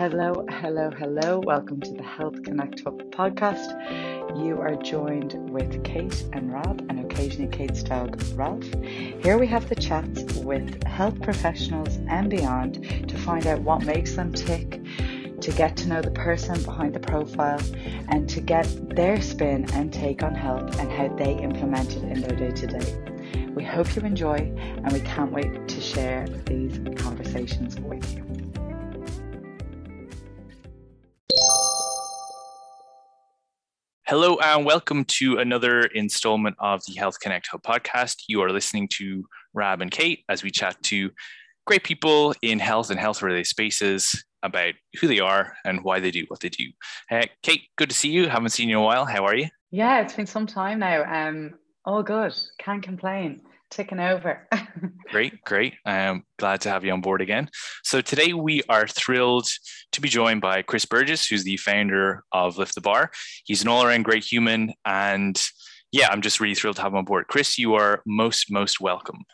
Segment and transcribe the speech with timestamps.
[0.00, 1.40] Hello, hello, hello.
[1.40, 3.68] Welcome to the Health Connect Hub podcast.
[4.42, 8.64] You are joined with Kate and Rob, and occasionally Kate's dog, Ralph.
[8.82, 14.16] Here we have the chats with health professionals and beyond to find out what makes
[14.16, 14.80] them tick,
[15.38, 17.60] to get to know the person behind the profile,
[18.08, 22.22] and to get their spin and take on health and how they implement it in
[22.22, 23.50] their day to day.
[23.54, 28.39] We hope you enjoy, and we can't wait to share these conversations with you.
[34.10, 38.24] Hello and welcome to another installment of the Health Connect Hub podcast.
[38.26, 39.24] You are listening to
[39.54, 41.12] Rab and Kate as we chat to
[41.64, 46.10] great people in health and health related spaces about who they are and why they
[46.10, 46.64] do what they do.
[47.08, 48.28] Uh, Kate, good to see you.
[48.28, 49.04] Haven't seen you in a while.
[49.04, 49.46] How are you?
[49.70, 51.04] Yeah, it's been some time now.
[51.04, 51.54] Um,
[51.84, 52.34] all good.
[52.58, 54.46] Can't complain ticking over.
[55.10, 55.74] great, great.
[55.84, 57.48] I'm glad to have you on board again.
[57.82, 59.48] So today we are thrilled
[59.92, 63.10] to be joined by Chris Burgess, who's the founder of Lift the Bar.
[63.44, 65.40] He's an all-around great human, and
[65.92, 67.26] yeah, I'm just really thrilled to have him on board.
[67.28, 69.24] Chris, you are most most welcome.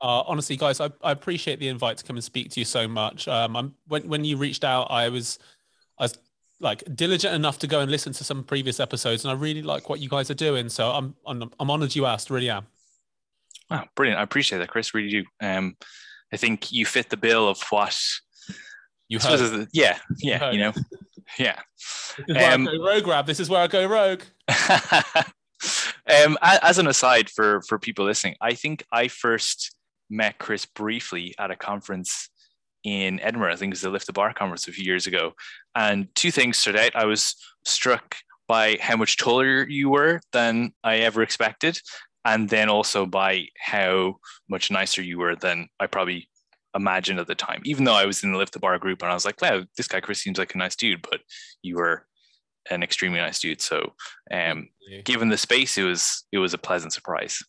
[0.00, 2.88] Uh, honestly, guys, I, I, appreciate the invite to come and speak to you so
[2.88, 3.28] much.
[3.28, 5.38] Um, I'm, when when you reached out, I was
[5.98, 6.18] I was
[6.58, 9.88] like diligent enough to go and listen to some previous episodes, and I really like
[9.88, 10.68] what you guys are doing.
[10.68, 12.66] So I'm I'm, I'm honored you asked, really am.
[13.72, 14.20] Oh, brilliant.
[14.20, 14.94] I appreciate that, Chris.
[14.94, 15.24] Really do.
[15.40, 15.76] Um,
[16.32, 17.98] I think you fit the bill of what
[19.08, 19.68] you heard.
[19.72, 20.72] yeah, yeah, you, you know,
[21.38, 21.58] yeah.
[22.18, 23.26] This is where um, I go rogue, Rab.
[23.26, 24.22] This is where I go rogue.
[26.24, 29.74] um, as an aside for for people listening, I think I first
[30.10, 32.28] met Chris briefly at a conference
[32.84, 33.52] in Edinburgh.
[33.52, 35.32] I think it was the Lift the Bar conference a few years ago.
[35.74, 36.94] And two things stood out.
[36.94, 38.16] I was struck
[38.48, 41.80] by how much taller you were than I ever expected
[42.24, 44.16] and then also by how
[44.48, 46.28] much nicer you were than I probably
[46.74, 47.62] imagined at the time.
[47.64, 49.62] Even though I was in the lift the bar group and I was like, wow,
[49.76, 51.20] this guy Chris seems like a nice dude, but
[51.62, 52.06] you were
[52.70, 53.60] an extremely nice dude.
[53.60, 53.94] So
[54.30, 54.68] um,
[55.04, 57.42] given the space, it was it was a pleasant surprise.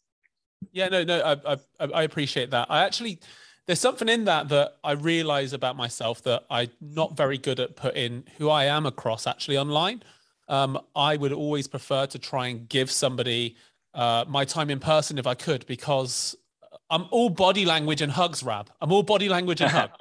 [0.71, 2.67] Yeah, no, no, I, I I appreciate that.
[2.69, 3.19] I actually
[3.67, 7.75] there's something in that that I realize about myself that I'm not very good at
[7.75, 10.03] putting who I am across actually online.
[10.49, 13.55] Um, I would always prefer to try and give somebody
[13.93, 16.35] uh, my time in person if I could, because
[16.89, 18.69] I'm all body language and hugs, Rab.
[18.81, 19.89] I'm all body language and hug.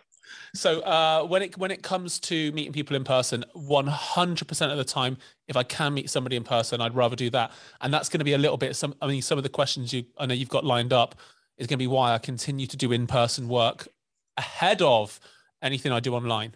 [0.55, 4.85] So uh, when it when it comes to meeting people in person, 100% of the
[4.85, 5.17] time,
[5.49, 7.53] if I can meet somebody in person, I'd rather do that.
[7.81, 8.77] And that's going to be a little bit.
[8.77, 11.15] Some I mean, some of the questions you I know you've got lined up
[11.57, 13.89] is going to be why I continue to do in person work
[14.37, 15.19] ahead of
[15.63, 16.55] anything I do online.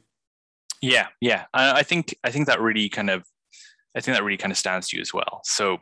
[0.82, 3.24] Yeah, yeah, I, I think I think that really kind of
[3.96, 5.40] I think that really kind of stands to you as well.
[5.44, 5.78] So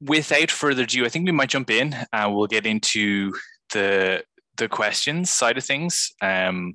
[0.00, 3.34] without further ado, I think we might jump in and we'll get into
[3.72, 4.24] the
[4.56, 6.12] the questions side of things.
[6.20, 6.74] Um,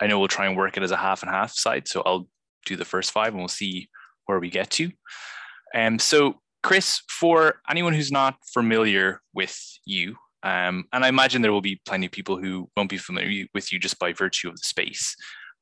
[0.00, 2.28] I know we'll try and work it as a half and half side, so I'll
[2.66, 3.88] do the first five and we'll see
[4.26, 4.90] where we get to.
[5.74, 11.52] Um, so, Chris, for anyone who's not familiar with you, um, and I imagine there
[11.52, 14.54] will be plenty of people who won't be familiar with you just by virtue of
[14.54, 15.14] the space.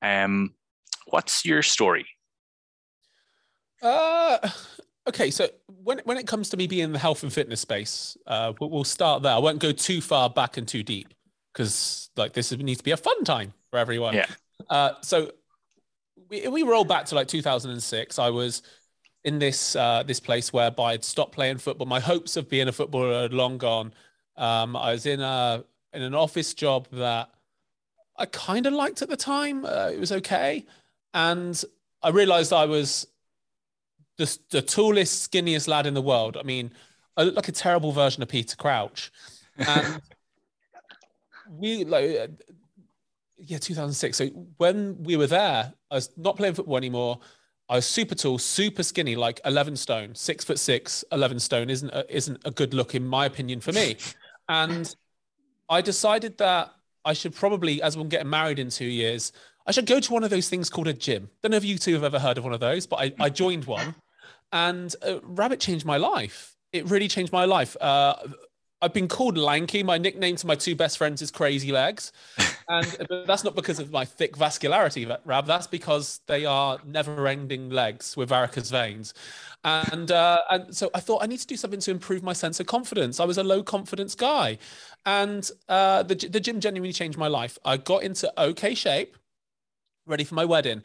[0.02, 0.54] Um,
[1.06, 2.06] what's your story?
[3.82, 4.48] Uh,
[5.08, 8.16] Okay, so when when it comes to me being in the health and fitness space,
[8.26, 9.32] uh, we'll, we'll start there.
[9.32, 11.14] I won't go too far back and too deep
[11.52, 14.14] because like this needs to be a fun time for everyone.
[14.14, 14.26] Yeah.
[14.68, 15.32] Uh, so
[16.28, 18.18] we we roll back to like 2006.
[18.18, 18.60] I was
[19.24, 21.86] in this uh, this place whereby I'd stopped playing football.
[21.86, 23.94] My hopes of being a footballer had long gone.
[24.36, 25.64] Um, I was in a
[25.94, 27.30] in an office job that
[28.18, 29.64] I kind of liked at the time.
[29.64, 30.66] Uh, it was okay,
[31.14, 31.64] and
[32.02, 33.06] I realized I was
[34.18, 36.36] the, the tallest, skinniest lad in the world.
[36.36, 36.72] I mean,
[37.16, 39.10] I look like a terrible version of Peter Crouch.
[39.56, 40.02] And
[41.50, 42.30] we like,
[43.38, 44.16] yeah, 2006.
[44.16, 44.26] So
[44.58, 47.20] when we were there, I was not playing football anymore.
[47.68, 51.90] I was super tall, super skinny, like 11 stone, six foot six, 11 stone isn't
[51.90, 53.96] a, isn't a good look in my opinion for me.
[54.50, 54.96] And
[55.68, 56.72] I decided that
[57.04, 59.30] I should probably, as we're getting married in two years,
[59.66, 61.28] I should go to one of those things called a gym.
[61.42, 63.28] Don't know if you two have ever heard of one of those, but I, I
[63.28, 63.94] joined one
[64.52, 66.56] and uh, Rabbit changed my life.
[66.72, 67.76] It really changed my life.
[67.80, 68.14] Uh,
[68.80, 69.82] I've been called lanky.
[69.82, 72.12] My nickname to my two best friends is Crazy Legs,
[72.68, 72.86] and
[73.26, 75.46] that's not because of my thick vascularity, Rab.
[75.46, 79.14] That's because they are never-ending legs with varicose veins,
[79.64, 82.60] and uh, and so I thought I need to do something to improve my sense
[82.60, 83.18] of confidence.
[83.18, 84.58] I was a low confidence guy,
[85.04, 87.58] and uh, the the gym genuinely changed my life.
[87.64, 89.16] I got into okay shape,
[90.06, 90.84] ready for my wedding.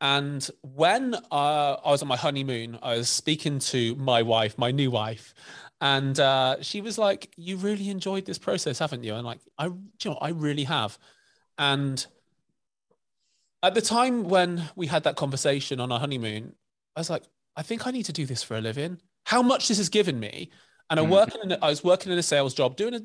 [0.00, 4.70] And when uh, I was on my honeymoon, I was speaking to my wife, my
[4.70, 5.34] new wife,
[5.80, 9.66] and uh, she was like, "You really enjoyed this process, haven't you?" And like, I,
[9.66, 10.98] you know, I really have.
[11.58, 12.04] And
[13.62, 16.54] at the time when we had that conversation on our honeymoon,
[16.94, 17.24] I was like,
[17.56, 19.00] I think I need to do this for a living.
[19.26, 20.50] How much this has given me,
[20.90, 21.10] and I mm.
[21.10, 23.00] work in a, I was working in a sales job, doing a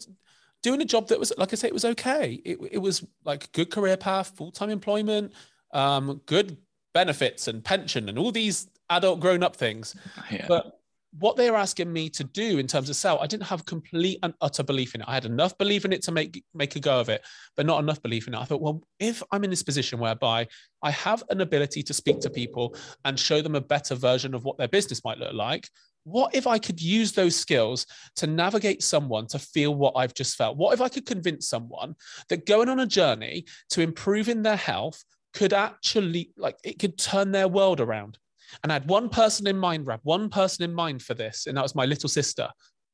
[0.61, 2.41] doing a job that was like I say, it was okay.
[2.45, 5.33] It, it was like good career path, full time employment,
[5.73, 6.57] um, good
[6.93, 9.95] benefits and pension and all these adult grown up things.
[10.31, 10.45] Yeah.
[10.47, 10.79] But
[11.19, 14.19] what they were asking me to do in terms of sell, I didn't have complete
[14.23, 15.07] and utter belief in it.
[15.07, 17.23] I had enough belief in it to make make a go of it,
[17.55, 18.39] but not enough belief in it.
[18.39, 20.47] I thought, well, if I'm in this position whereby
[20.81, 22.75] I have an ability to speak to people
[23.05, 25.69] and show them a better version of what their business might look like,
[26.03, 27.85] what if I could use those skills
[28.17, 30.57] to navigate someone to feel what I've just felt?
[30.57, 31.95] What if I could convince someone
[32.29, 35.03] that going on a journey to improving their health
[35.33, 38.17] could actually like it could turn their world around?
[38.61, 41.57] And I had one person in mind, Rab, one person in mind for this, and
[41.57, 42.49] that was my little sister.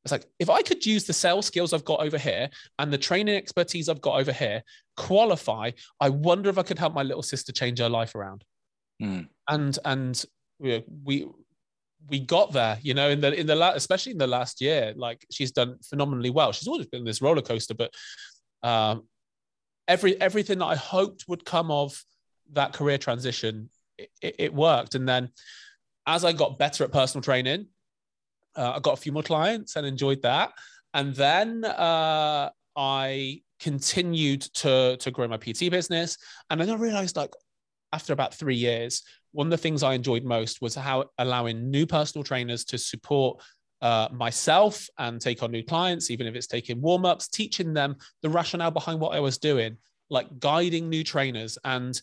[0.06, 2.98] It's like, if I could use the sales skills I've got over here and the
[2.98, 4.64] training expertise I've got over here,
[4.96, 8.46] qualify, I wonder if I could help my little sister change her life around.
[9.02, 9.28] Mm.
[9.50, 10.26] And and
[10.60, 11.28] we, we
[12.10, 14.94] we got there, you know, in the in the last, especially in the last year,
[14.96, 16.52] like she's done phenomenally well.
[16.54, 17.94] She's always been this roller coaster, but
[18.64, 19.04] um,
[19.88, 22.02] every everything that I hoped would come of
[22.54, 24.96] that career transition it, it worked.
[24.96, 25.30] And then
[26.08, 27.68] as I got better at personal training,
[28.56, 30.52] uh, I got a few more clients and enjoyed that.
[30.94, 36.18] And then uh, I continued to to grow my PT business.
[36.50, 37.32] And then I realized, like,
[37.94, 41.86] after about three years, one of the things I enjoyed most was how allowing new
[41.86, 43.42] personal trainers to support
[43.82, 47.96] uh, myself and take on new clients, even if it's taking warm ups, teaching them
[48.22, 49.78] the rationale behind what I was doing,
[50.10, 51.58] like guiding new trainers.
[51.64, 52.00] And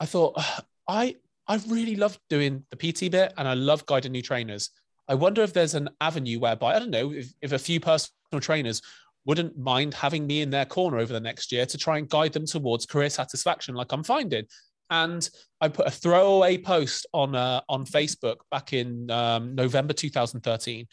[0.00, 0.40] I thought,
[0.88, 1.16] I
[1.48, 4.70] I really love doing the PT bit and I love guiding new trainers.
[5.08, 8.40] I wonder if there's an avenue whereby I don't know if, if a few personal
[8.40, 8.82] trainers
[9.24, 12.34] wouldn't mind having me in their corner over the next year to try and guide
[12.34, 14.44] them towards career satisfaction like I'm finding.
[14.90, 15.28] And
[15.60, 20.86] I put a throwaway post on uh, on Facebook back in um, November 2013.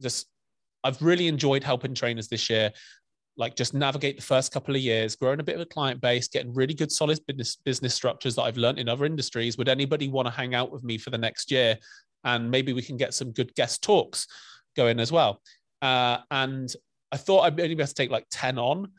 [0.00, 0.26] Just
[0.84, 2.72] I've really enjoyed helping trainers this year
[3.38, 6.26] like just navigate the first couple of years, growing a bit of a client base,
[6.26, 9.56] getting really good solid business business structures that I've learned in other industries.
[9.56, 11.78] Would anybody want to hang out with me for the next year?
[12.24, 14.26] And maybe we can get some good guest talks
[14.76, 15.40] going as well.
[15.80, 16.68] Uh, and
[17.12, 18.90] I thought I'd only be able to take like 10 on,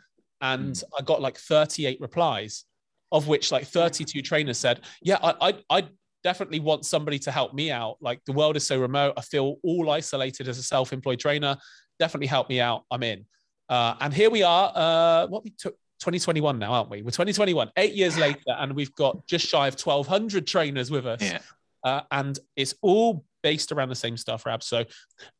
[0.42, 0.84] and mm.
[0.98, 2.64] I got like 38 replies,
[3.12, 5.88] of which like 32 trainers said, Yeah, I, I, I
[6.24, 7.98] definitely want somebody to help me out.
[8.00, 9.16] Like the world is so remote.
[9.18, 11.58] I feel all isolated as a self employed trainer.
[12.00, 12.84] Definitely help me out.
[12.90, 13.26] I'm in.
[13.70, 14.72] Uh, and here we are.
[14.76, 17.02] Uh, what we took 2021 now, aren't we?
[17.02, 21.22] We're 2021, eight years later, and we've got just shy of 1,200 trainers with us.
[21.22, 21.40] Yeah.
[21.84, 24.64] Uh, and it's all based around the same stuff, Rab.
[24.64, 24.86] So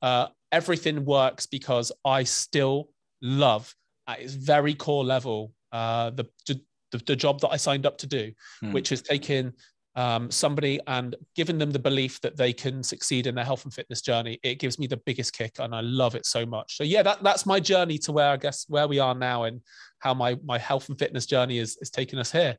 [0.02, 2.90] uh, everything works because I still
[3.22, 3.74] love
[4.08, 6.62] at its very core level uh, the, the,
[7.06, 8.32] the job that I signed up to do,
[8.64, 8.74] mm.
[8.74, 9.54] which is taking
[10.00, 13.74] um, somebody and giving them the belief that they can succeed in their health and
[13.74, 16.78] fitness journey, it gives me the biggest kick, and I love it so much.
[16.78, 19.60] So yeah, that, that's my journey to where I guess where we are now, and
[20.00, 22.56] how my my health and fitness journey is is taking us here.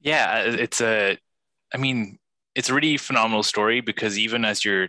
[0.00, 1.16] Yeah, it's a,
[1.72, 2.18] I mean,
[2.56, 4.88] it's a really phenomenal story because even as you're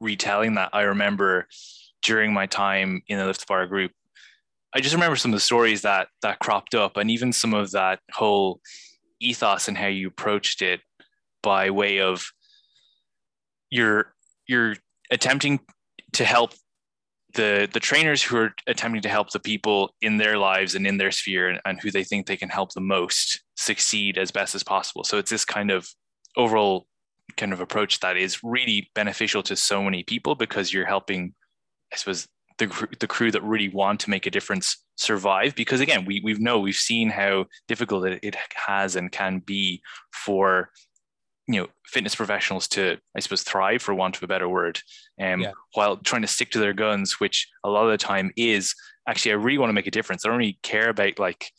[0.00, 1.46] retelling that, I remember
[2.02, 3.92] during my time in the Lift Bar group,
[4.74, 7.70] I just remember some of the stories that that cropped up, and even some of
[7.72, 8.62] that whole
[9.28, 10.80] ethos and how you approached it
[11.42, 12.24] by way of
[13.70, 14.14] you're
[14.46, 14.76] you're
[15.10, 15.60] attempting
[16.12, 16.52] to help
[17.34, 20.96] the the trainers who are attempting to help the people in their lives and in
[20.98, 24.54] their sphere and, and who they think they can help the most succeed as best
[24.54, 25.04] as possible.
[25.04, 25.88] So it's this kind of
[26.36, 26.86] overall
[27.36, 31.34] kind of approach that is really beneficial to so many people because you're helping
[31.92, 35.54] i suppose the, the crew that really want to make a difference survive?
[35.54, 39.82] Because again we we know we've seen how difficult it, it has and can be
[40.12, 40.70] for
[41.46, 44.80] you know fitness professionals to i suppose thrive for want of a better word
[45.20, 45.52] um, yeah.
[45.74, 48.74] while trying to stick to their guns which a lot of the time is
[49.08, 50.24] actually i really want to make a difference.
[50.24, 51.50] I don't really care about like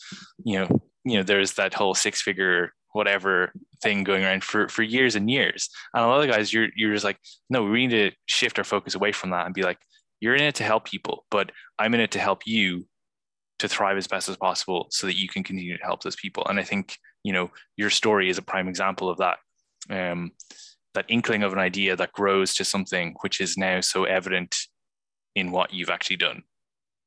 [0.43, 3.51] you know you know there's that whole six figure whatever
[3.83, 5.69] thing going around for for years and years.
[5.93, 8.63] And a lot of guys you're you're just like no we need to shift our
[8.63, 9.79] focus away from that and be like
[10.19, 12.85] you're in it to help people, but I'm in it to help you
[13.59, 16.45] to thrive as best as possible so that you can continue to help those people.
[16.47, 19.37] And I think, you know, your story is a prime example of that.
[19.89, 20.31] Um,
[20.95, 24.55] that inkling of an idea that grows to something which is now so evident
[25.35, 26.41] in what you've actually done.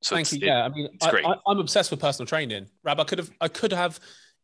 [0.02, 0.38] So Thank you.
[0.38, 2.66] It, yeah, I mean, I, am obsessed with personal training.
[2.84, 3.98] Rab, I could have, I could have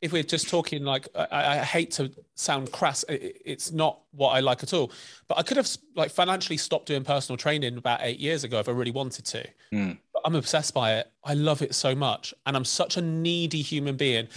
[0.04, 4.40] if we're just talking like I, I, hate to sound crass it's not what i
[4.40, 4.92] like at all
[5.28, 8.68] but i could have like financially stopped doing personal training about eight years ago if
[8.68, 9.96] i really wanted to mm.
[10.12, 13.62] but i'm obsessed by it i love it so much and i'm such a needy
[13.62, 14.28] human being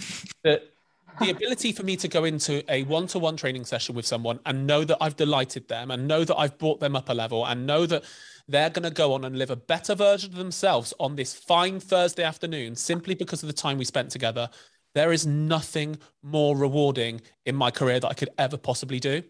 [0.42, 0.72] that
[1.20, 4.84] the ability for me to go into a one-to-one training session with someone and know
[4.84, 7.86] that I've delighted them and know that I've brought them up a level and know
[7.86, 8.04] that
[8.48, 11.80] they're going to go on and live a better version of themselves on this fine
[11.80, 14.48] Thursday afternoon simply because of the time we spent together.
[14.94, 19.22] There is nothing more rewarding in my career that I could ever possibly do.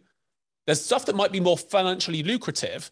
[0.67, 2.91] There's stuff that might be more financially lucrative,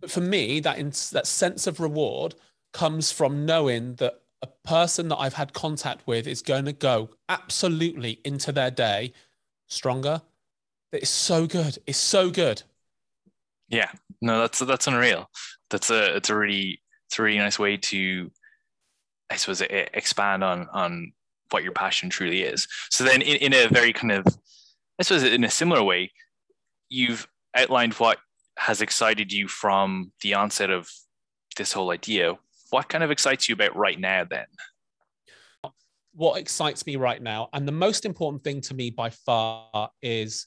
[0.00, 2.34] but for me, that in, that sense of reward
[2.72, 7.10] comes from knowing that a person that I've had contact with is going to go
[7.28, 9.12] absolutely into their day
[9.66, 10.22] stronger.
[10.92, 11.78] It's so good.
[11.86, 12.62] It's so good.
[13.68, 15.28] Yeah, no, that's that's unreal.
[15.70, 18.30] That's a it's a really it's a really nice way to,
[19.30, 21.12] I suppose, expand on on
[21.50, 22.66] what your passion truly is.
[22.90, 24.26] So then, in, in a very kind of,
[24.98, 26.12] I suppose, in a similar way,
[26.88, 28.18] you've outlined what
[28.58, 30.88] has excited you from the onset of
[31.56, 32.34] this whole idea.
[32.70, 34.46] What kind of excites you about right now then?
[36.14, 40.46] What excites me right now, and the most important thing to me by far, is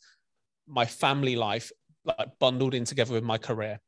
[0.67, 1.71] my family life
[2.05, 3.79] like bundled in together with my career.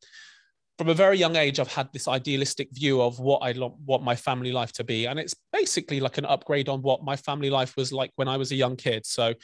[0.81, 3.53] From a very young age, I've had this idealistic view of what I
[3.85, 7.15] want my family life to be, and it's basically like an upgrade on what my
[7.15, 9.05] family life was like when I was a young kid.
[9.05, 9.35] So,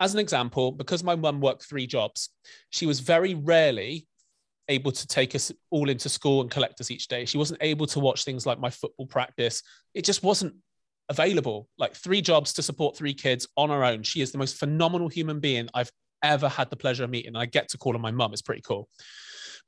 [0.00, 2.28] as an example, because my mum worked three jobs,
[2.68, 4.06] she was very rarely
[4.68, 7.24] able to take us all into school and collect us each day.
[7.24, 9.62] She wasn't able to watch things like my football practice.
[9.94, 10.56] It just wasn't
[11.08, 11.70] available.
[11.78, 14.02] Like three jobs to support three kids on her own.
[14.02, 15.90] She is the most phenomenal human being I've
[16.22, 17.34] ever had the pleasure of meeting.
[17.34, 18.34] I get to call her my mum.
[18.34, 18.90] It's pretty cool.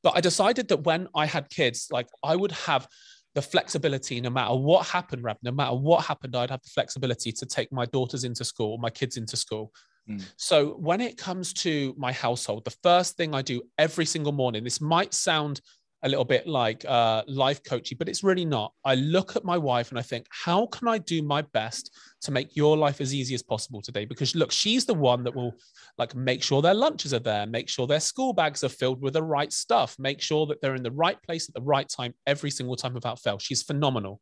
[0.04, 2.86] But I decided that when I had kids, like I would have
[3.34, 7.32] the flexibility no matter what happened, Rab, no matter what happened, I'd have the flexibility
[7.32, 9.72] to take my daughters into school, my kids into school.
[10.08, 10.22] Mm.
[10.36, 14.62] So when it comes to my household, the first thing I do every single morning,
[14.62, 15.60] this might sound
[16.04, 18.72] a little bit like uh, life coaching, but it's really not.
[18.84, 22.30] I look at my wife and I think, how can I do my best to
[22.30, 24.04] make your life as easy as possible today?
[24.04, 25.54] Because look, she's the one that will
[25.96, 29.14] like make sure their lunches are there, make sure their school bags are filled with
[29.14, 32.12] the right stuff, make sure that they're in the right place at the right time
[32.26, 33.38] every single time without fail.
[33.38, 34.20] She's phenomenal.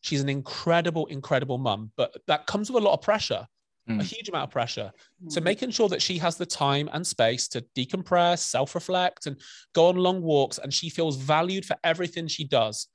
[0.00, 3.46] She's an incredible, incredible mum, but that comes with a lot of pressure
[3.88, 4.00] mm.
[4.00, 4.92] a huge amount of pressure.
[5.24, 5.32] Mm.
[5.32, 9.40] So making sure that she has the time and space to decompress, self-reflect, and
[9.74, 12.88] go on long walks, and she feels valued for everything she does.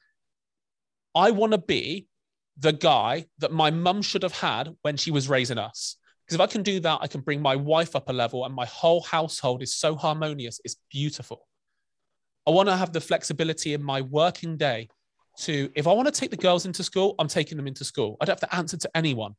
[1.15, 2.07] I want to be
[2.57, 5.97] the guy that my mum should have had when she was raising us.
[6.25, 8.53] Because if I can do that, I can bring my wife up a level, and
[8.53, 10.59] my whole household is so harmonious.
[10.63, 11.47] It's beautiful.
[12.47, 14.89] I want to have the flexibility in my working day
[15.39, 18.17] to, if I want to take the girls into school, I'm taking them into school.
[18.21, 19.35] I don't have to answer to anyone.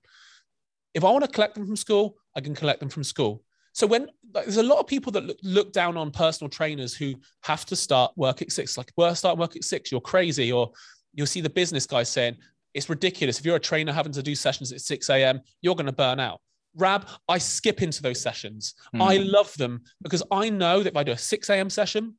[0.94, 3.42] If I want to collect them from school, I can collect them from school.
[3.72, 6.94] So when like, there's a lot of people that look, look, down on personal trainers
[6.94, 10.52] who have to start work at six, like work start work at six, you're crazy,
[10.52, 10.70] or
[11.12, 12.36] you'll see the business guy saying
[12.74, 13.38] it's ridiculous.
[13.38, 16.20] If you're a trainer having to do sessions at 6 a.m., you're going to burn
[16.20, 16.40] out.
[16.76, 18.74] Rab, I skip into those sessions.
[18.94, 19.02] Mm.
[19.02, 21.70] I love them because I know that if I do a 6 a.m.
[21.70, 22.14] session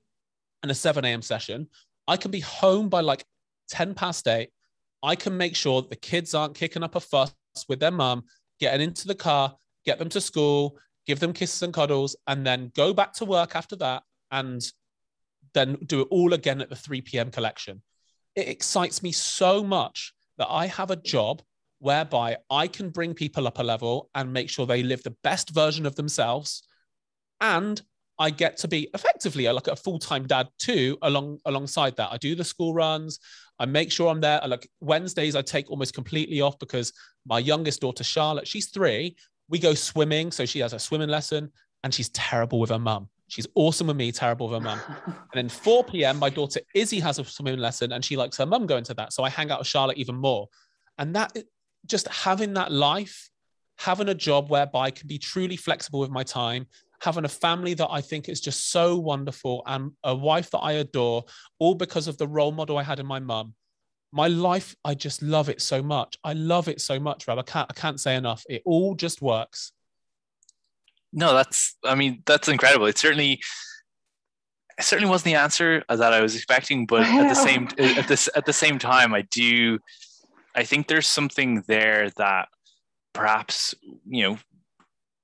[0.63, 1.21] and a 7 a.m.
[1.21, 1.67] session,
[2.07, 3.25] I can be home by like
[3.69, 4.49] 10 past eight.
[5.03, 7.33] I can make sure that the kids aren't kicking up a fuss
[7.67, 8.23] with their mum
[8.59, 12.71] getting into the car, get them to school, give them kisses and cuddles, and then
[12.75, 14.61] go back to work after that and
[15.53, 17.31] then do it all again at the 3 p.m.
[17.31, 17.81] collection.
[18.35, 21.41] It excites me so much that I have a job
[21.79, 25.51] whereby I can bring people up a level and make sure they live the best
[25.51, 26.63] version of themselves.
[27.39, 27.81] And
[28.17, 32.11] I get to be effectively like a full-time dad too, along alongside that.
[32.11, 33.19] I do the school runs,
[33.59, 34.41] I make sure I'm there.
[34.45, 36.93] Like Wednesdays, I take almost completely off because
[37.25, 39.15] my youngest daughter, Charlotte, she's three.
[39.49, 40.31] We go swimming.
[40.31, 41.51] So she has a swimming lesson
[41.83, 43.09] and she's terrible with her mum.
[43.27, 44.79] She's awesome with me, terrible with her mum.
[45.05, 48.45] and then 4 p.m., my daughter Izzy has a swimming lesson and she likes her
[48.45, 49.13] mum going to that.
[49.13, 50.47] So I hang out with Charlotte even more.
[50.97, 51.35] And that
[51.85, 53.29] just having that life,
[53.77, 56.67] having a job whereby I can be truly flexible with my time,
[57.05, 60.73] having a family that I think is just so wonderful and a wife that I
[60.73, 61.23] adore,
[61.59, 63.53] all because of the role model I had in my mum.
[64.11, 66.17] My life, I just love it so much.
[66.23, 67.39] I love it so much, Rob.
[67.39, 68.43] I can't, I can't say enough.
[68.49, 69.71] It all just works.
[71.13, 72.87] No, that's, I mean, that's incredible.
[72.87, 73.41] It certainly,
[74.77, 78.29] it certainly wasn't the answer that I was expecting, but at the same, at this,
[78.35, 79.79] at the same time, I do,
[80.55, 82.49] I think there's something there that
[83.13, 83.75] perhaps,
[84.07, 84.37] you know,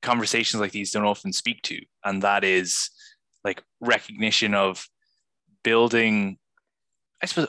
[0.01, 2.89] conversations like these don't often speak to, and that is
[3.43, 4.85] like recognition of
[5.63, 6.37] building,
[7.21, 7.47] I suppose,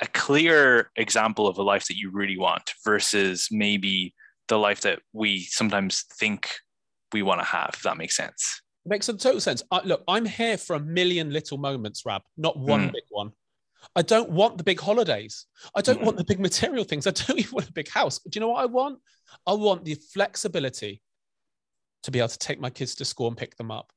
[0.00, 4.14] a clear example of a life that you really want versus maybe
[4.48, 6.48] the life that we sometimes think
[7.12, 8.62] we want to have, if that makes sense.
[8.86, 9.62] It makes total sense.
[9.70, 12.92] I, look, I'm here for a million little moments, Rab, not one mm.
[12.92, 13.32] big one.
[13.96, 15.46] I don't want the big holidays.
[15.74, 16.04] I don't mm.
[16.04, 17.06] want the big material things.
[17.06, 18.18] I don't even want a big house.
[18.18, 18.98] Do you know what I want?
[19.46, 21.02] I want the flexibility
[22.02, 23.92] to be able to take my kids to school and pick them up.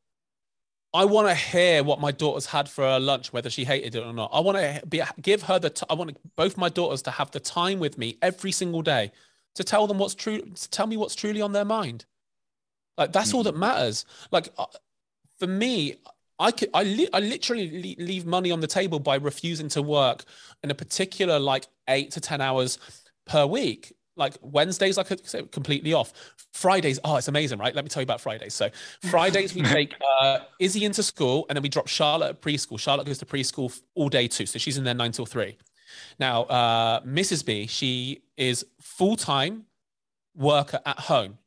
[0.93, 4.03] I want to hear what my daughter's had for her lunch, whether she hated it
[4.03, 4.29] or not.
[4.31, 5.71] I want to be, give her the.
[5.71, 9.11] T- I want both my daughters to have the time with me every single day
[9.55, 12.05] to tell them what's true, to tell me what's truly on their mind.
[12.95, 13.37] Like that's mm-hmm.
[13.37, 14.05] all that matters.
[14.31, 14.65] Like uh,
[15.39, 15.95] for me,
[16.37, 20.25] I could, I, li- I literally leave money on the table by refusing to work
[20.63, 22.77] in a particular like eight to ten hours
[23.25, 26.13] per week like Wednesdays, I could say completely off.
[26.53, 27.73] Fridays, oh, it's amazing, right?
[27.73, 28.53] Let me tell you about Fridays.
[28.53, 28.69] So
[29.09, 32.79] Fridays, we take uh, Izzy into school, and then we drop Charlotte at preschool.
[32.79, 35.57] Charlotte goes to preschool all day too, so she's in there nine till three.
[36.19, 37.45] Now, uh, Mrs.
[37.45, 39.65] B, she is full time
[40.35, 41.37] worker at home.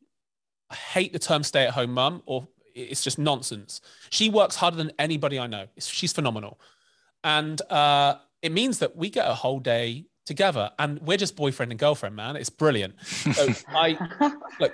[0.71, 3.81] I hate the term stay at home mum, or it's just nonsense.
[4.11, 5.67] She works harder than anybody I know.
[5.79, 6.61] She's phenomenal,
[7.23, 11.73] and uh, it means that we get a whole day together and we're just boyfriend
[11.73, 13.97] and girlfriend man it's brilliant so i
[14.61, 14.73] like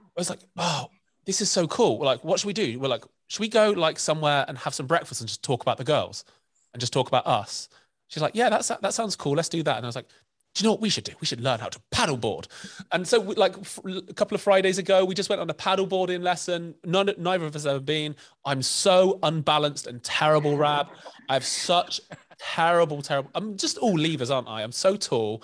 [0.00, 0.88] i was like oh
[1.26, 3.70] this is so cool we're like what should we do we're like should we go
[3.70, 6.24] like somewhere and have some breakfast and just talk about the girls
[6.72, 7.68] and just talk about us
[8.08, 10.08] she's like yeah that's that sounds cool let's do that and i was like
[10.54, 11.12] do you know what we should do?
[11.20, 12.46] We should learn how to paddleboard.
[12.92, 16.22] And so, we, like a couple of Fridays ago, we just went on a paddleboarding
[16.22, 16.74] lesson.
[16.84, 18.16] None, neither of us ever been.
[18.44, 20.88] I'm so unbalanced and terrible, Rab.
[21.30, 22.02] I have such
[22.42, 23.30] terrible, terrible.
[23.34, 24.62] I'm just all levers, aren't I?
[24.62, 25.42] I'm so tall.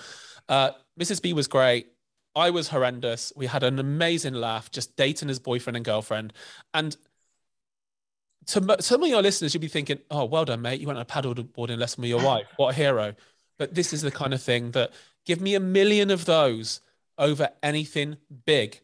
[0.48, 1.22] Uh, Mrs.
[1.22, 1.88] B was great.
[2.34, 3.32] I was horrendous.
[3.36, 6.32] We had an amazing laugh, just dating his boyfriend and girlfriend.
[6.74, 6.96] And
[8.46, 10.80] to some of your listeners, you'd be thinking, "Oh, well done, mate.
[10.80, 12.46] You went on a paddleboarding lesson with your wife.
[12.56, 13.14] What a hero!"
[13.58, 14.92] But this is the kind of thing that
[15.26, 16.80] give me a million of those
[17.18, 18.80] over anything big,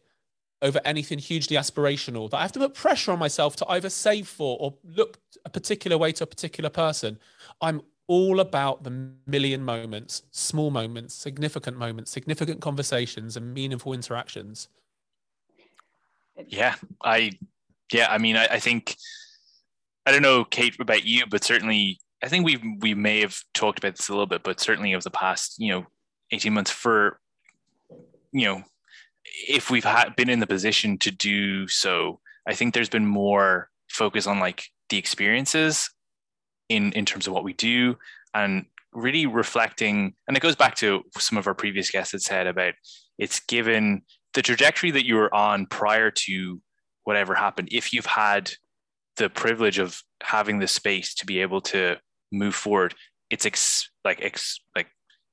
[0.61, 4.27] over anything hugely aspirational that I have to put pressure on myself to either save
[4.27, 7.17] for or look a particular way to a particular person.
[7.61, 14.67] I'm all about the million moments, small moments, significant moments, significant conversations, and meaningful interactions.
[16.47, 17.31] Yeah, I,
[17.91, 18.95] yeah, I mean, I, I think,
[20.05, 23.79] I don't know, Kate, about you, but certainly, I think we we may have talked
[23.79, 25.85] about this a little bit, but certainly over the past, you know,
[26.31, 27.19] eighteen months for,
[28.31, 28.63] you know,
[29.47, 33.69] if we've had been in the position to do so, I think there's been more
[33.89, 35.89] focus on like the experiences
[36.69, 37.95] in in terms of what we do
[38.33, 42.47] and really reflecting and it goes back to some of our previous guests had said
[42.47, 42.73] about
[43.17, 44.01] it's given
[44.33, 46.61] the trajectory that you were on prior to
[47.05, 47.69] whatever happened.
[47.71, 48.51] If you've had
[49.15, 51.97] the privilege of having the space to be able to
[52.31, 52.93] move forward
[53.29, 54.87] it's ex, like ex, like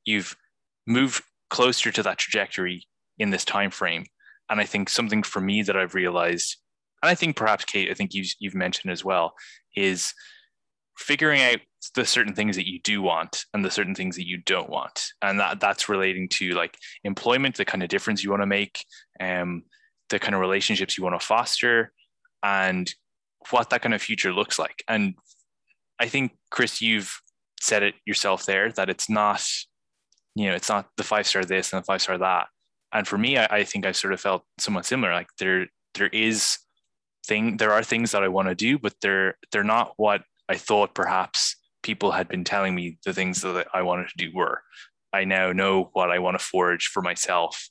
[0.05, 0.37] you've
[0.87, 2.87] moved closer to that trajectory
[3.19, 4.07] in this time frame
[4.51, 6.57] and i think something for me that i've realized
[7.03, 9.35] and i think perhaps kate i think you've, you've mentioned as well
[9.77, 10.15] is
[10.97, 11.59] figuring out
[11.95, 15.09] the certain things that you do want and the certain things that you don't want.
[15.21, 18.85] And that that's relating to like employment the kind of difference you want to make
[19.21, 19.65] um
[20.11, 21.93] the kind of relationships you want to foster
[22.43, 22.95] and
[23.51, 24.83] what that kind of future looks like.
[24.89, 25.15] And
[25.99, 27.21] i think chris you've
[27.61, 29.43] said it yourself there that it's not
[30.35, 32.47] you know it's not the five star this and the five star that.
[32.93, 36.09] And for me I, I think i sort of felt somewhat similar like there there
[36.09, 36.59] is
[37.27, 40.57] thing there are things that i want to do but they're they're not what I
[40.57, 44.63] thought perhaps people had been telling me the things that I wanted to do were.
[45.13, 47.69] I now know what I want to forge for myself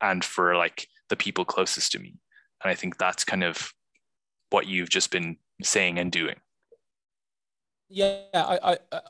[0.00, 2.14] and for like the people closest to me.
[2.62, 3.72] And I think that's kind of
[4.50, 6.36] what you've just been saying and doing.
[7.88, 9.00] Yeah, I, I uh,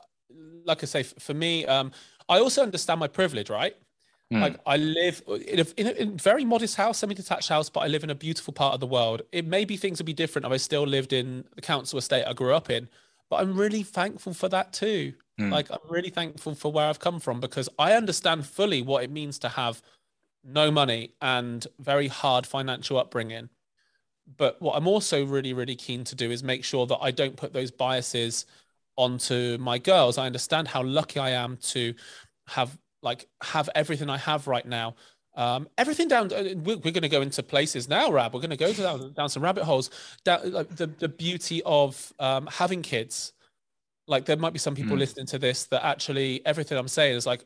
[0.65, 1.91] like I say, for me, um,
[2.29, 3.75] I also understand my privilege, right?
[4.33, 4.41] Mm.
[4.41, 7.81] Like I live in a, in a, in a very modest house, semi-detached house, but
[7.81, 9.21] I live in a beautiful part of the world.
[9.31, 12.33] It maybe things would be different if I still lived in the council estate I
[12.33, 12.89] grew up in,
[13.29, 15.13] but I'm really thankful for that too.
[15.39, 15.51] Mm.
[15.51, 19.11] Like I'm really thankful for where I've come from because I understand fully what it
[19.11, 19.81] means to have
[20.43, 23.49] no money and very hard financial upbringing.
[24.37, 27.35] But what I'm also really, really keen to do is make sure that I don't
[27.35, 28.45] put those biases
[28.95, 30.17] onto my girls.
[30.17, 31.93] I understand how lucky I am to
[32.47, 34.95] have like have everything I have right now
[35.35, 36.31] um, everything down.
[36.31, 38.33] Uh, we're, we're going to go into places now, Rab.
[38.33, 39.89] We're going to go down, down some rabbit holes.
[40.23, 43.33] Down, like the the beauty of um, having kids.
[44.07, 44.99] Like there might be some people mm.
[44.99, 47.45] listening to this that actually everything I'm saying is like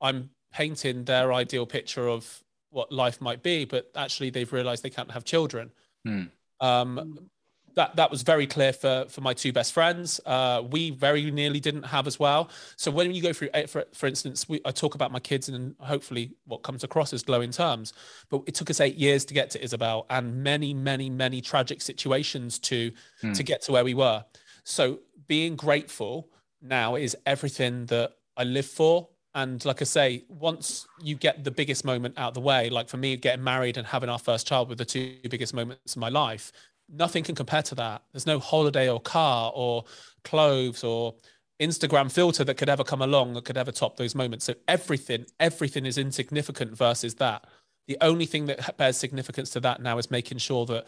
[0.00, 4.90] I'm painting their ideal picture of what life might be, but actually they've realized they
[4.90, 5.72] can't have children.
[6.06, 6.30] Mm.
[6.60, 7.28] Um,
[7.76, 10.20] that that was very clear for for my two best friends.
[10.26, 12.50] Uh, we very nearly didn't have as well.
[12.76, 15.48] So when you go through, eh, for for instance, we, I talk about my kids
[15.48, 17.92] and hopefully what comes across as glowing terms.
[18.30, 21.80] But it took us eight years to get to Isabel, and many, many, many tragic
[21.82, 23.32] situations to hmm.
[23.32, 24.24] to get to where we were.
[24.64, 26.30] So being grateful
[26.62, 31.50] now is everything that I live for And like I say, once you get the
[31.50, 34.70] biggest moment out the way, like for me, getting married and having our first child
[34.70, 36.52] were the two biggest moments in my life.
[36.88, 38.02] Nothing can compare to that.
[38.12, 39.84] There's no holiday or car or
[40.24, 41.14] clothes or
[41.60, 44.44] Instagram filter that could ever come along that could ever top those moments.
[44.44, 47.46] So everything, everything is insignificant versus that.
[47.88, 50.86] The only thing that bears significance to that now is making sure that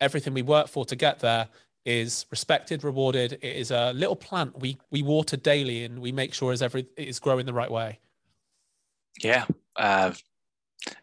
[0.00, 1.48] everything we work for to get there
[1.84, 3.34] is respected, rewarded.
[3.34, 6.86] It is a little plant we we water daily, and we make sure is every
[6.96, 8.00] it is growing the right way.
[9.22, 10.12] Yeah, uh,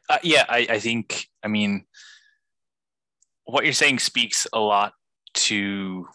[0.10, 0.46] uh, yeah.
[0.50, 1.30] I, I think.
[1.42, 1.86] I mean,
[3.46, 4.94] what you're saying speaks a lot
[5.36, 6.08] to.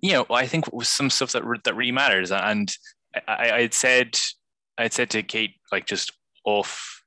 [0.00, 2.72] You know, I think some stuff that that really matters, and
[3.26, 4.16] I, I had said,
[4.78, 6.12] I had said to Kate, like just
[6.44, 6.98] off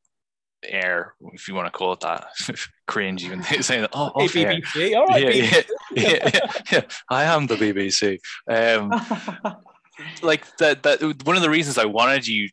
[0.64, 2.28] air, if you want to call it that.
[2.88, 3.92] Cringe even saying that.
[3.94, 4.96] Oh, hey, BBC.
[4.96, 5.66] All right, yeah, BBC.
[5.96, 8.20] Yeah, yeah, yeah, I am the BBC.
[8.48, 8.90] Um,
[10.22, 10.84] like that.
[10.84, 12.50] That one of the reasons I wanted you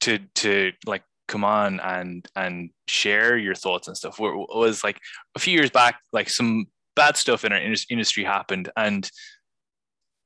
[0.00, 4.18] to to like come on and and share your thoughts and stuff.
[4.18, 4.98] It was like
[5.36, 7.60] a few years back, like some bad stuff in our
[7.90, 9.08] industry happened, and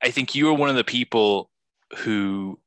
[0.01, 1.49] I think you were one of the people
[1.97, 2.59] who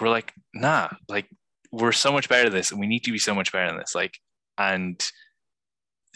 [0.00, 1.26] were like, nah, like
[1.70, 2.70] we're so much better at this.
[2.70, 3.94] And we need to be so much better than this.
[3.94, 4.18] Like
[4.58, 5.10] and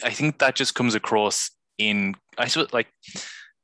[0.05, 2.89] i think that just comes across in i suppose like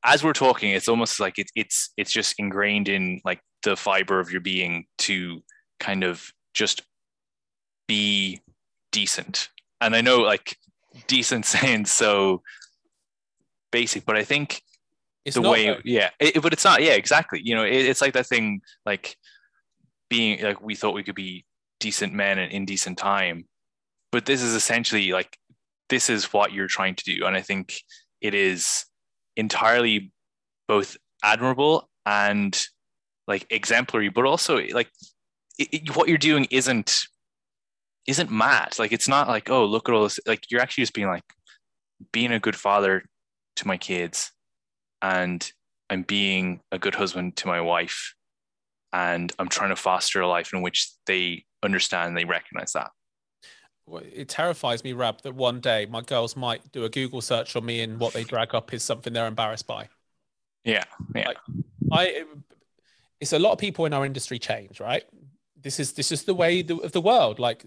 [0.05, 4.19] as we're talking it's almost like it's it's it's just ingrained in like the fiber
[4.19, 5.41] of your being to
[5.79, 6.83] kind of just
[7.93, 8.41] be
[8.91, 9.51] decent.
[9.83, 10.57] And i know like
[11.07, 12.43] decent sounds so
[13.71, 14.63] basic but i think
[15.25, 17.41] it's the way yeah it, but it's not yeah exactly.
[17.43, 19.17] You know it, it's like that thing like
[20.09, 21.45] being like we thought we could be
[21.81, 23.47] decent men in decent time
[24.13, 25.39] but this is essentially like
[25.89, 27.27] this is what you're trying to do.
[27.27, 27.83] And i think
[28.21, 28.85] it is
[29.37, 30.13] entirely
[30.69, 32.53] both admirable and
[33.27, 34.91] like exemplary but also like
[35.59, 37.07] it, what you're doing isn't
[38.07, 40.95] isn't mad like it's not like oh look at all this like you're actually just
[40.95, 41.25] being like
[42.13, 43.05] being a good father
[43.57, 44.33] to my kids
[45.01, 45.53] and
[45.89, 48.15] i'm being a good husband to my wife
[48.93, 52.91] and i'm trying to foster a life in which they understand they recognize that.
[54.15, 57.65] It terrifies me rab that one day my girls might do a google search on
[57.65, 59.89] me and what they drag up is something they're embarrassed by.
[60.65, 60.85] Yeah
[61.15, 61.29] yeah.
[61.29, 61.37] Like,
[61.93, 62.25] i
[63.21, 65.05] it's a lot of people in our industry change right?
[65.61, 67.39] This is this is the way of the world.
[67.39, 67.65] Like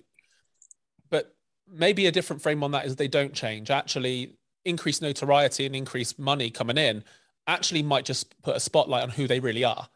[1.71, 6.17] maybe a different frame on that is they don't change actually increased notoriety and increased
[6.17, 7.03] money coming in
[7.47, 9.87] actually might just put a spotlight on who they really are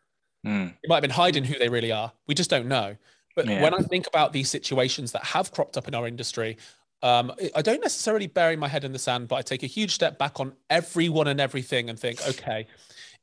[0.46, 0.70] mm.
[0.70, 2.96] it might have been hiding who they really are we just don't know
[3.40, 3.62] but yeah.
[3.62, 6.58] when I think about these situations that have cropped up in our industry,
[7.02, 9.94] um, I don't necessarily bury my head in the sand, but I take a huge
[9.94, 12.68] step back on everyone and everything and think, okay,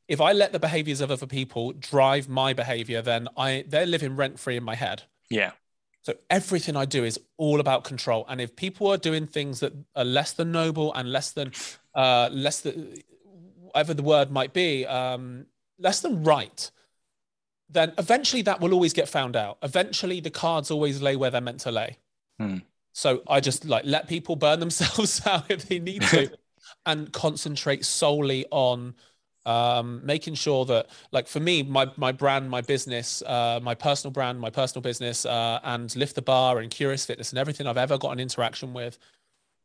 [0.08, 4.16] if I let the behaviors of other people drive my behavior, then I they're living
[4.16, 5.02] rent free in my head.
[5.28, 5.50] Yeah.
[6.06, 8.26] So everything I do is all about control.
[8.28, 11.50] And if people are doing things that are less than noble and less than
[11.96, 13.02] uh, less than
[13.56, 15.46] whatever the word might be, um,
[15.80, 16.70] less than right,
[17.68, 19.58] then eventually that will always get found out.
[19.64, 21.98] Eventually, the cards always lay where they're meant to lay.
[22.38, 22.58] Hmm.
[22.92, 26.30] So I just like let people burn themselves out if they need to,
[26.86, 28.94] and concentrate solely on
[29.46, 34.12] um, making sure that, like for me, my my brand, my business, uh, my personal
[34.12, 37.78] brand, my personal business, uh, and Lift the Bar and Curious Fitness and everything I've
[37.78, 38.98] ever got an interaction with,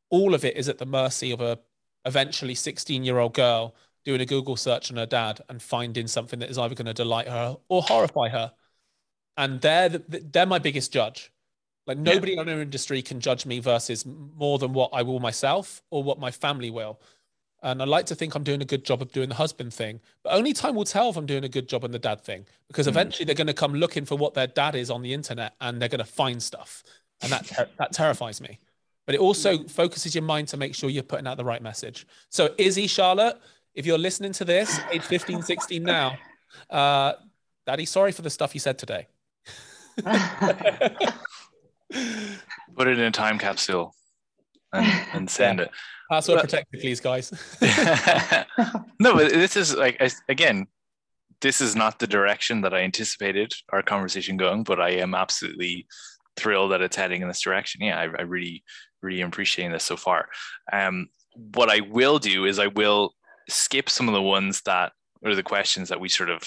[0.09, 1.59] all of it is at the mercy of a
[2.05, 6.39] eventually 16 year old girl doing a Google search on her dad and finding something
[6.39, 8.51] that is either going to delight her or horrify her.
[9.37, 9.99] And they're the,
[10.31, 11.31] they're my biggest judge.
[11.87, 12.41] Like nobody yeah.
[12.41, 16.19] in our industry can judge me versus more than what I will myself or what
[16.19, 16.99] my family will.
[17.63, 19.99] And I like to think I'm doing a good job of doing the husband thing,
[20.23, 22.45] but only time will tell if I'm doing a good job on the dad thing
[22.67, 22.89] because mm.
[22.89, 25.79] eventually they're going to come looking for what their dad is on the internet and
[25.79, 26.83] they're going to find stuff,
[27.21, 28.57] and that ter- that terrifies me.
[29.05, 32.07] But it also focuses your mind to make sure you're putting out the right message.
[32.29, 33.37] So Izzy Charlotte,
[33.75, 36.17] if you're listening to this, age 15, 16 now,
[36.69, 37.13] uh,
[37.65, 39.07] Daddy, sorry for the stuff you said today.
[42.75, 43.93] Put it in a time capsule
[44.73, 45.65] and, and send yeah.
[45.65, 45.71] it.
[46.11, 47.31] Password but, protected, please, guys.
[48.99, 50.67] no, but this is like again,
[51.39, 55.87] this is not the direction that I anticipated our conversation going, but I am absolutely
[56.35, 57.81] thrilled that it's heading in this direction.
[57.81, 58.61] Yeah, I, I really,
[59.01, 60.27] really am appreciating this so far.
[60.73, 61.07] Um,
[61.55, 63.13] what I will do is I will
[63.47, 64.91] skip some of the ones that
[65.25, 66.43] are the questions that we sort of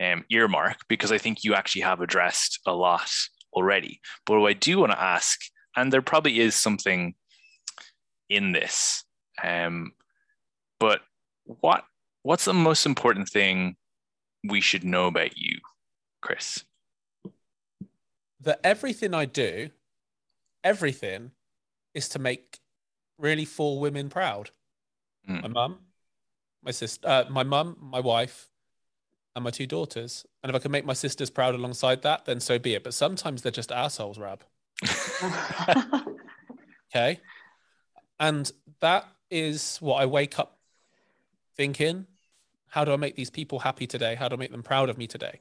[0.00, 3.10] um, earmark because I think you actually have addressed a lot
[3.52, 4.00] already.
[4.26, 5.40] But what I do want to ask,
[5.74, 7.14] and there probably is something
[8.28, 9.02] in this,
[9.42, 9.92] um,
[10.80, 11.00] but
[11.44, 11.84] what
[12.22, 13.76] what's the most important thing
[14.44, 15.58] we should know about you,
[16.20, 16.64] Chris?
[18.40, 19.70] that everything I do,
[20.62, 21.32] everything
[21.94, 22.58] is to make
[23.18, 24.50] really four women proud.
[25.28, 25.42] Mm.
[25.42, 25.78] My mum,
[26.62, 28.48] my sister, uh, my mum, my wife,
[29.34, 30.24] and my two daughters.
[30.42, 32.84] And if I can make my sisters proud alongside that, then so be it.
[32.84, 34.44] But sometimes they're just assholes, Rab.
[36.90, 37.20] Okay.
[38.18, 40.58] And that is what I wake up
[41.56, 42.06] thinking.
[42.68, 44.14] How do I make these people happy today?
[44.14, 45.40] How do I make them proud of me today?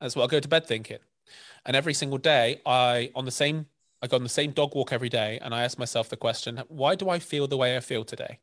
[0.00, 0.98] That's what I go to bed thinking.
[1.64, 3.66] And every single day, I on the same
[4.02, 6.60] I go on the same dog walk every day, and I ask myself the question:
[6.68, 8.40] Why do I feel the way I feel today?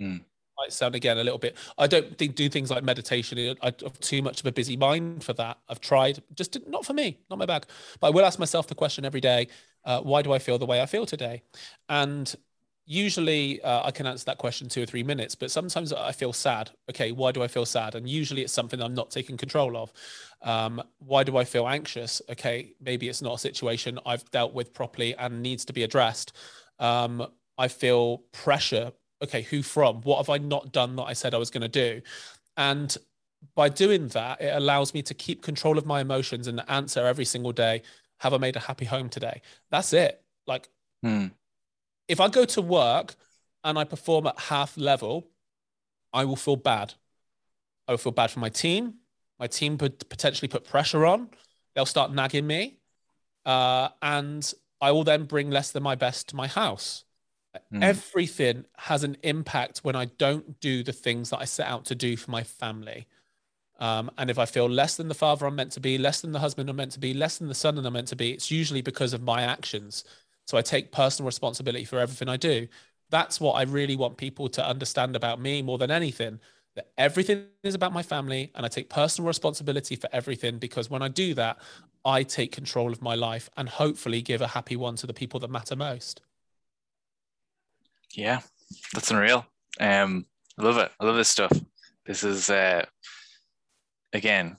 [0.00, 0.22] Mm.
[0.58, 1.56] Might sound again a little bit.
[1.78, 3.56] I don't think do things like meditation.
[3.62, 5.58] I have too much of a busy mind for that.
[5.68, 7.66] I've tried, just not for me, not my bag.
[8.00, 9.46] But I will ask myself the question every day:
[9.84, 11.42] uh, Why do I feel the way I feel today?
[11.88, 12.34] And
[12.86, 16.32] usually uh, I can answer that question two or three minutes, but sometimes I feel
[16.32, 16.70] sad.
[16.88, 17.94] Okay, why do I feel sad?
[17.94, 19.92] And usually it's something I'm not taking control of.
[20.42, 22.22] Um, why do I feel anxious?
[22.30, 26.32] Okay, maybe it's not a situation I've dealt with properly and needs to be addressed.
[26.78, 27.26] Um,
[27.58, 28.92] I feel pressure.
[29.22, 30.02] Okay, who from?
[30.02, 32.02] What have I not done that I said I was going to do?
[32.56, 32.96] And
[33.54, 37.24] by doing that, it allows me to keep control of my emotions and answer every
[37.24, 37.82] single day
[38.20, 39.42] Have I made a happy home today?
[39.70, 40.22] That's it.
[40.46, 40.68] Like,
[41.04, 41.32] Mm.
[42.08, 43.14] If I go to work
[43.64, 45.28] and I perform at half level,
[46.12, 46.94] I will feel bad.
[47.88, 48.94] I will feel bad for my team.
[49.38, 51.28] My team could potentially put pressure on.
[51.74, 52.78] They'll start nagging me.
[53.44, 57.04] Uh, and I will then bring less than my best to my house.
[57.72, 57.82] Mm.
[57.82, 61.94] Everything has an impact when I don't do the things that I set out to
[61.94, 63.06] do for my family.
[63.78, 66.32] Um, and if I feel less than the father I'm meant to be, less than
[66.32, 68.50] the husband I'm meant to be, less than the son I'm meant to be, it's
[68.50, 70.04] usually because of my actions.
[70.46, 72.68] So I take personal responsibility for everything I do.
[73.10, 76.40] That's what I really want people to understand about me more than anything
[76.76, 81.02] that everything is about my family and I take personal responsibility for everything because when
[81.02, 81.58] I do that,
[82.04, 85.40] I take control of my life and hopefully give a happy one to the people
[85.40, 86.20] that matter most.
[88.14, 88.40] Yeah,
[88.92, 89.46] that's unreal.
[89.80, 90.26] Um,
[90.58, 90.92] I love it.
[91.00, 91.52] I love this stuff.
[92.04, 92.84] This is uh,
[94.12, 94.56] again,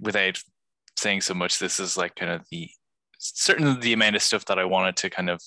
[0.00, 0.42] without
[0.96, 2.68] saying so much, this is like kind of the
[3.18, 5.40] certainly the amount of stuff that I wanted to kind of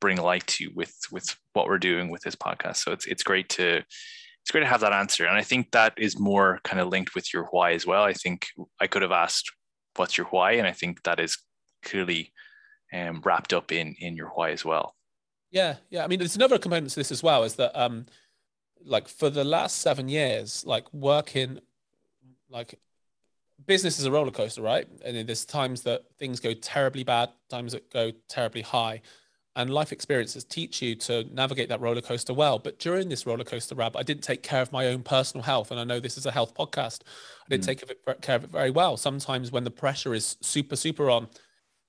[0.00, 2.76] bring light to with with what we're doing with this podcast.
[2.76, 5.94] So it's it's great to it's great to have that answer, and I think that
[5.96, 8.04] is more kind of linked with your why as well.
[8.04, 8.46] I think
[8.80, 9.50] I could have asked,
[9.96, 11.38] "What's your why?" and I think that is
[11.82, 12.32] clearly
[12.92, 14.94] um, wrapped up in in your why as well.
[15.50, 16.04] Yeah, yeah.
[16.04, 17.44] I mean, there's another component to this as well.
[17.44, 18.06] Is that um,
[18.84, 21.60] like for the last seven years, like working,
[22.48, 22.78] like
[23.64, 24.86] business is a roller coaster, right?
[25.04, 29.02] And there's times that things go terribly bad, times that go terribly high.
[29.56, 32.58] And life experiences teach you to navigate that roller coaster well.
[32.58, 35.70] But during this roller coaster rab, I didn't take care of my own personal health.
[35.70, 37.00] And I know this is a health podcast.
[37.46, 37.66] I didn't Mm.
[37.66, 38.98] take of it- care of it very well.
[38.98, 41.24] Sometimes when the pressure is super, super on,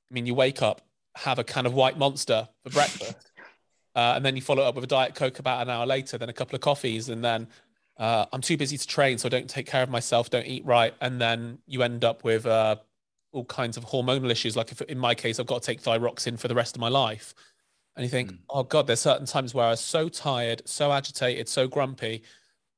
[0.10, 0.82] I mean, you wake up,
[1.15, 3.32] have a can of white monster for breakfast.
[3.95, 6.19] Uh, and then you follow it up with a diet coke about an hour later,
[6.19, 7.47] then a couple of coffees, and then
[7.97, 10.65] uh, I'm too busy to train, so I don't take care of myself, don't eat
[10.65, 12.75] right, and then you end up with uh,
[13.31, 14.55] all kinds of hormonal issues.
[14.55, 16.89] Like if in my case, I've got to take thyroxine for the rest of my
[16.89, 17.33] life,
[17.95, 18.38] and you think, Mm.
[18.49, 22.23] oh god, there's certain times where I was so tired, so agitated, so grumpy,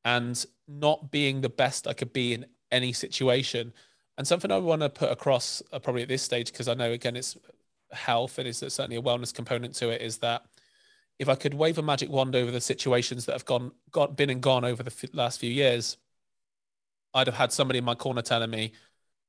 [0.05, 3.73] and not being the best I could be in any situation.
[4.17, 6.91] And something I want to put across uh, probably at this stage, because I know
[6.91, 7.37] again it's
[7.91, 10.43] health and it's certainly a wellness component to it, is that
[11.19, 14.29] if I could wave a magic wand over the situations that have gone, got, been
[14.29, 15.97] and gone over the f- last few years,
[17.13, 18.71] I'd have had somebody in my corner telling me,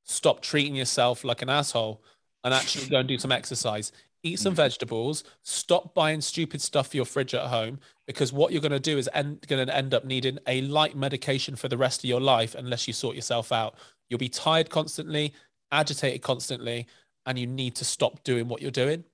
[0.05, 2.03] stop treating yourself like an asshole
[2.45, 3.93] and actually go and do some exercise.
[4.23, 4.59] Eat some Mhm.
[4.59, 5.25] vegetables.
[5.43, 8.99] Stop buying stupid stuff for your fridge at home because what you're going to do
[8.99, 12.21] is end, going to end up needing a light medication for the rest of your
[12.21, 13.77] life unless you sort yourself out.
[14.09, 15.33] You'll be tired constantly,
[15.73, 16.87] agitated constantly,
[17.27, 19.05] and you need to stop doing what you're doing.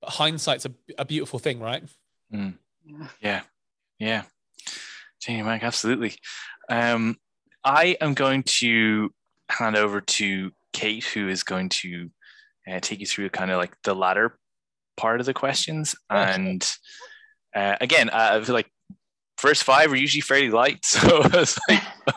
[0.00, 1.84] But hindsight's a, a beautiful thing, right?
[2.34, 2.54] Mm.
[2.84, 3.06] Yeah.
[3.20, 3.42] Yeah,
[3.98, 4.22] yeah,
[5.22, 6.16] Jamie Mac, absolutely.
[6.68, 7.16] Um,
[7.64, 9.10] I am going to
[9.48, 12.10] hand over to Kate, who is going to
[12.70, 14.38] uh, take you through kind of like the latter
[14.96, 15.94] part of the questions.
[16.10, 16.68] And
[17.54, 18.70] uh, again, I feel like
[19.38, 21.82] first five are usually fairly light, so like,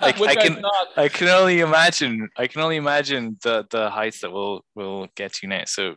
[0.00, 0.62] like I can.
[0.96, 5.34] I can only imagine I can only imagine the the heights that we'll we'll get
[5.34, 5.74] to next.
[5.74, 5.96] So,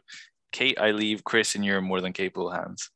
[0.51, 2.89] Kate, I leave Chris in your more than capable hands.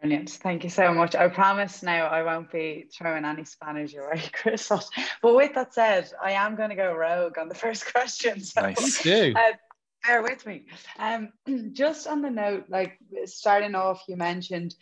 [0.00, 0.30] Brilliant.
[0.30, 1.16] Thank you so much.
[1.16, 4.68] I promise now I won't be throwing any spanners your way, Chris.
[4.68, 8.40] But, with that said, I am going to go rogue on the first question.
[8.40, 9.02] So Nice.
[9.02, 9.34] do.
[10.06, 10.66] bear with me.
[10.98, 11.32] Um,
[11.72, 14.76] just on the note, like starting off, you mentioned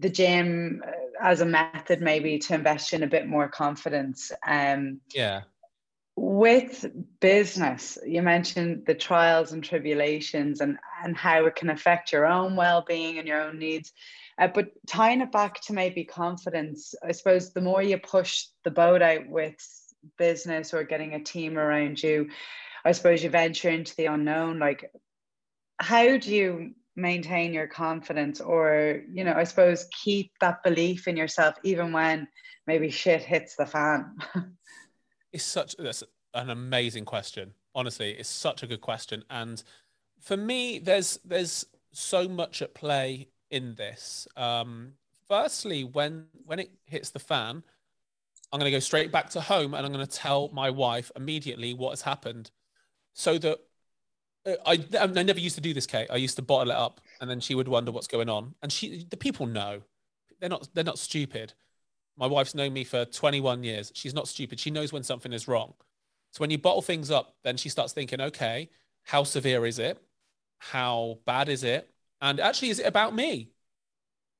[0.00, 0.90] the gym uh,
[1.22, 4.32] as a method maybe to invest in a bit more confidence.
[4.46, 5.42] Um, Yeah.
[6.16, 6.84] with
[7.20, 12.56] business, you mentioned the trials and tribulations and, and how it can affect your own
[12.56, 13.92] well being and your own needs.
[14.38, 18.70] Uh, but tying it back to maybe confidence, I suppose the more you push the
[18.70, 19.56] boat out with
[20.18, 22.28] business or getting a team around you,
[22.84, 24.58] I suppose you venture into the unknown.
[24.58, 24.90] Like,
[25.78, 31.16] how do you maintain your confidence or, you know, I suppose keep that belief in
[31.16, 32.28] yourself even when
[32.66, 34.16] maybe shit hits the fan?
[35.32, 36.02] it's such that's
[36.34, 37.52] an amazing question.
[37.74, 39.24] Honestly, it's such a good question.
[39.30, 39.62] And
[40.20, 44.26] for me, there's there's so much at play in this.
[44.36, 44.94] Um,
[45.28, 47.62] firstly, when when it hits the fan,
[48.52, 51.12] I'm going to go straight back to home and I'm going to tell my wife
[51.14, 52.50] immediately what has happened,
[53.12, 53.58] so that
[54.46, 56.08] uh, I I never used to do this, Kate.
[56.10, 58.54] I used to bottle it up, and then she would wonder what's going on.
[58.62, 59.82] And she, the people know,
[60.40, 61.52] they're not they're not stupid.
[62.16, 63.90] My wife's known me for 21 years.
[63.94, 64.60] She's not stupid.
[64.60, 65.72] She knows when something is wrong.
[66.30, 68.68] So when you bottle things up, then she starts thinking, okay,
[69.04, 69.98] how severe is it?
[70.58, 71.91] How bad is it?
[72.22, 73.50] And actually, is it about me?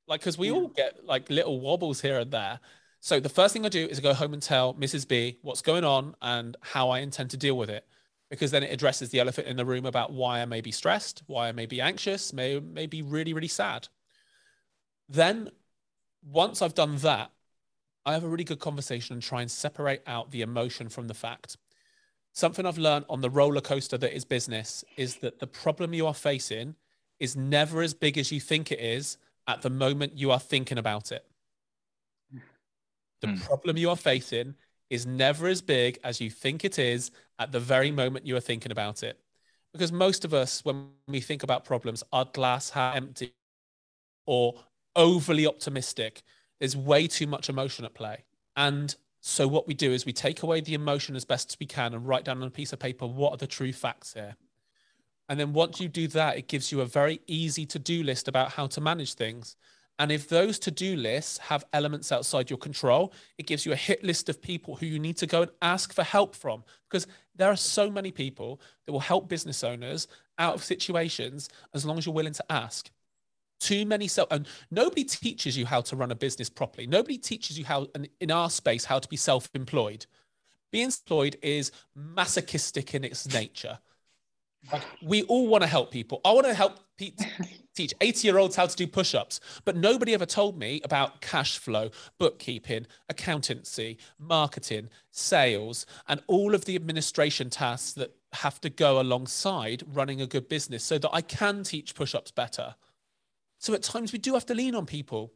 [0.07, 0.55] Like, because we yeah.
[0.55, 2.61] all get like little wobbles here and there.
[3.01, 5.07] So the first thing I do is I go home and tell Mrs.
[5.07, 7.85] B what's going on and how I intend to deal with it.
[8.31, 11.23] Because then it addresses the elephant in the room about why I may be stressed,
[11.27, 13.89] why I may be anxious, may, may be really, really sad.
[15.09, 15.51] Then
[16.25, 17.33] once I've done that,
[18.07, 21.15] I have a really good conversation and try and separate out the emotion from the
[21.15, 21.57] fact.
[22.33, 26.07] Something I've learned on the roller coaster that is business is that the problem you
[26.07, 26.77] are facing
[27.23, 30.79] is never as big as you think it is at the moment you are thinking
[30.79, 31.25] about it.
[33.21, 33.47] The mm.
[33.47, 34.57] problem you are facing
[34.91, 38.41] is never as big as you think it is at the very moment you are
[38.41, 39.19] thinking about it.
[39.73, 43.33] Because most of us, when we think about problems, are glass half empty
[44.27, 44.55] or
[44.97, 46.23] overly optimistic
[46.63, 48.23] there's way too much emotion at play.
[48.55, 51.67] And so what we do is we take away the emotion as best as we
[51.67, 54.37] can and write down on a piece of paper what are the true facts here.
[55.33, 58.53] And then once you do that, it gives you a very easy to-do list about
[58.53, 59.57] how to manage things.
[59.99, 64.05] And if those to-do lists have elements outside your control, it gives you a hit
[64.05, 66.65] list of people who you need to go and ask for help from.
[66.87, 70.07] Because there are so many people that will help business owners
[70.39, 72.91] out of situations as long as you're willing to ask
[73.59, 77.57] too many self and nobody teaches you how to run a business properly nobody teaches
[77.57, 77.87] you how
[78.19, 80.05] in our space how to be self-employed
[80.73, 83.79] being employed is masochistic in its nature
[85.03, 87.13] we all want to help people i want to help pe-
[87.75, 91.59] teach 80 year olds how to do push-ups but nobody ever told me about cash
[91.59, 99.01] flow bookkeeping accountancy marketing sales and all of the administration tasks that have to go
[99.01, 102.75] alongside running a good business so that i can teach push-ups better
[103.63, 105.33] so at times we do have to lean on people.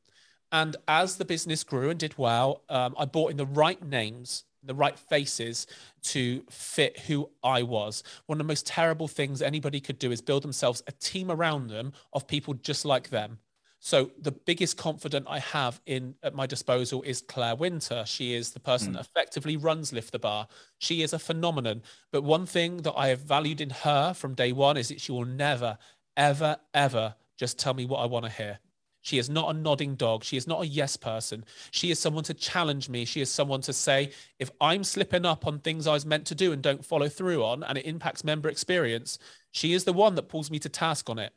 [0.50, 4.42] And as the business grew and did well, um, I bought in the right names,
[4.62, 5.66] the right faces
[6.02, 8.02] to fit who I was.
[8.26, 11.68] One of the most terrible things anybody could do is build themselves a team around
[11.68, 13.38] them of people just like them.
[13.78, 18.04] So the biggest confidant I have in at my disposal is Claire Winter.
[18.06, 18.94] She is the person mm.
[18.94, 20.48] that effectively runs Lift the Bar.
[20.78, 21.82] She is a phenomenon.
[22.10, 25.12] But one thing that I have valued in her from day one is that she
[25.12, 25.78] will never,
[26.16, 28.58] ever, ever just tell me what I want to hear.
[29.06, 30.24] She is not a nodding dog.
[30.24, 31.44] She is not a yes person.
[31.70, 33.04] She is someone to challenge me.
[33.04, 36.34] She is someone to say, if I'm slipping up on things I was meant to
[36.34, 39.20] do and don't follow through on, and it impacts member experience,
[39.52, 41.32] she is the one that pulls me to task on it.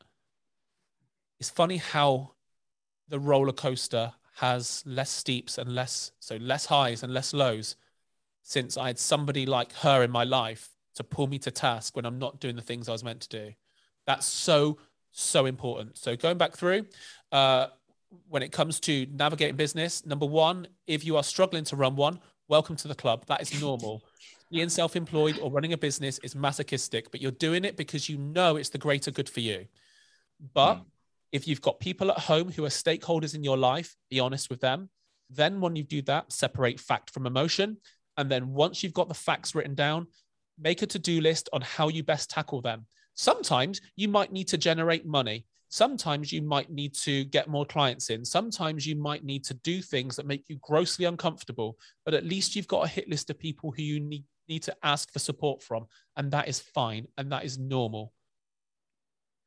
[1.39, 2.31] It's funny how
[3.07, 7.75] the roller coaster has less steeps and less, so less highs and less lows
[8.41, 12.07] since I had somebody like her in my life to pull me to task when
[12.07, 13.53] I'm not doing the things I was meant to do.
[14.07, 14.79] That's so
[15.21, 15.97] so important.
[15.97, 16.85] So going back through,
[17.31, 17.67] uh,
[18.27, 22.19] when it comes to navigating business, number one, if you are struggling to run one,
[22.47, 23.25] welcome to the club.
[23.27, 24.03] That is normal.
[24.51, 28.17] Being self employed or running a business is masochistic, but you're doing it because you
[28.17, 29.67] know it's the greater good for you.
[30.53, 30.85] But mm.
[31.31, 34.59] if you've got people at home who are stakeholders in your life, be honest with
[34.59, 34.89] them.
[35.29, 37.77] Then, when you do that, separate fact from emotion.
[38.17, 40.07] And then, once you've got the facts written down,
[40.57, 42.87] make a to do list on how you best tackle them.
[43.19, 45.45] Sometimes you might need to generate money.
[45.67, 48.23] Sometimes you might need to get more clients in.
[48.23, 52.55] Sometimes you might need to do things that make you grossly uncomfortable, but at least
[52.55, 55.61] you've got a hit list of people who you need, need to ask for support
[55.61, 55.85] from.
[56.15, 57.07] And that is fine.
[57.17, 58.13] And that is normal.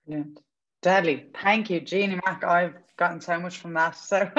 [0.06, 0.38] Brilliant.
[0.82, 1.28] Deadly.
[1.42, 2.44] Thank you, Jeannie Mac.
[2.44, 3.96] I've gotten so much from that.
[4.04, 4.30] So,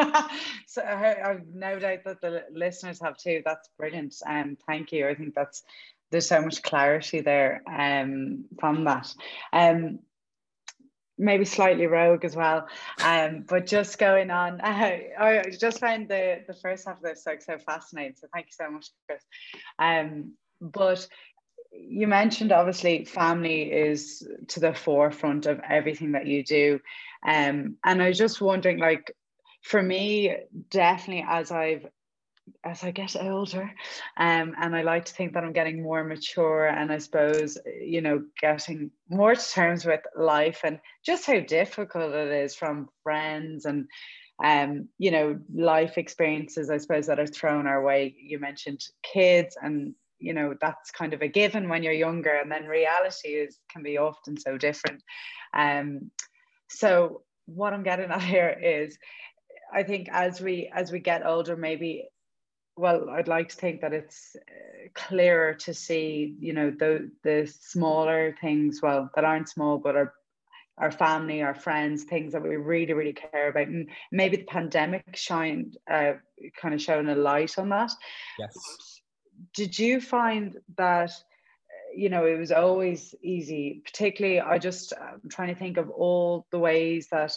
[0.68, 3.42] so I, I've no doubt that the listeners have too.
[3.44, 4.14] That's brilliant.
[4.28, 5.08] And um, thank you.
[5.08, 5.64] I think that's
[6.14, 9.14] there's so much clarity there um, from that.
[9.52, 10.00] Um,
[11.18, 12.68] maybe slightly rogue as well.
[13.04, 17.24] Um, but just going on, uh, I just found the, the first half of this
[17.26, 18.16] like so fascinating.
[18.16, 19.24] So thank you so much, Chris.
[19.80, 21.08] Um, but
[21.72, 26.80] you mentioned obviously family is to the forefront of everything that you do.
[27.28, 29.12] Um, and I was just wondering, like,
[29.64, 30.36] for me,
[30.70, 31.88] definitely as I've
[32.64, 33.74] as I get older,
[34.18, 38.02] um, and I like to think that I'm getting more mature, and I suppose you
[38.02, 43.66] know getting more to terms with life and just how difficult it is from friends
[43.66, 43.88] and
[44.44, 46.70] um, you know life experiences.
[46.70, 48.16] I suppose that are thrown our way.
[48.20, 52.52] You mentioned kids, and you know that's kind of a given when you're younger, and
[52.52, 55.02] then reality is can be often so different.
[55.54, 56.12] Um,
[56.70, 58.98] so what I'm getting at here is
[59.74, 62.08] I think as we as we get older, maybe
[62.76, 67.46] well, I'd like to think that it's uh, clearer to see, you know, the the
[67.46, 70.14] smaller things, well, that aren't small, but are
[70.80, 73.68] our family, our friends, things that we really, really care about.
[73.68, 76.14] And maybe the pandemic shined, uh,
[76.60, 77.92] kind of shone a light on that.
[78.40, 79.02] Yes.
[79.54, 85.30] Did you find that, uh, you know, it was always easy, particularly, I just, I'm
[85.30, 87.34] trying to think of all the ways that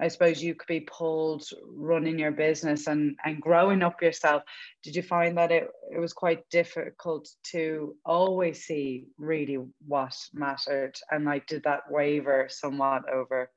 [0.00, 4.42] I suppose you could be pulled running your business and, and growing up yourself.
[4.82, 10.96] Did you find that it, it was quite difficult to always see really what mattered?
[11.10, 13.50] And like, did that waver somewhat over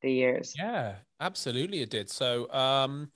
[0.00, 0.54] the years?
[0.56, 2.08] Yeah, absolutely it did.
[2.08, 3.10] So um,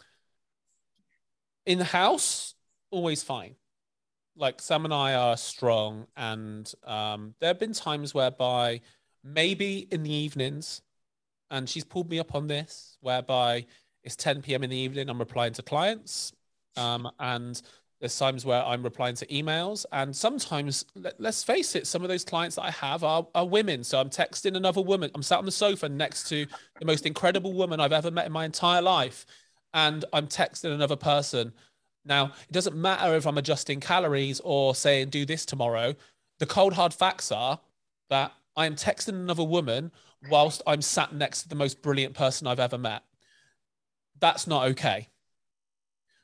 [1.65, 2.55] in the house,
[2.91, 3.57] always fine.
[4.37, 8.81] Like Sam and I are strong, and um, there have been times whereby
[9.23, 10.83] maybe in the evenings
[11.51, 13.67] and she's pulled me up on this, whereby
[14.03, 14.63] it's 10 p.m.
[14.65, 15.09] in the evening.
[15.09, 16.33] I'm replying to clients,
[16.77, 17.61] um, and
[18.01, 22.09] there's times where I'm replying to emails, and sometimes, let, us face it, some of
[22.09, 23.83] those clients that I have are, are women.
[23.83, 25.11] So I'm texting another woman.
[25.15, 26.47] I'm sat on the sofa next to
[26.79, 29.25] the most incredible woman I've ever met in my entire life,
[29.73, 31.53] and I'm texting another person.
[32.05, 35.95] Now, it doesn't matter if I'm adjusting calories or saying do this tomorrow.
[36.41, 37.59] The cold hard facts are
[38.11, 39.91] that I am texting another woman
[40.29, 43.03] whilst I'm sat next to the most brilliant person I've ever met.
[44.21, 45.09] That's not okay.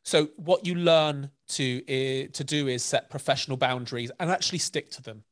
[0.02, 1.80] So what you learn to
[2.28, 5.24] to do is set professional boundaries and actually stick to them.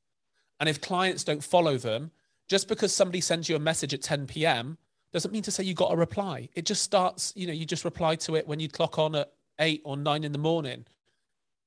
[0.61, 2.11] And if clients don't follow them,
[2.49, 4.79] just because somebody sends you a message at 10 p.m.
[5.13, 6.49] doesn't mean to say you got a reply.
[6.55, 9.33] It just starts, you know, you just reply to it when you clock on at
[9.61, 10.85] eight or nine in the morning.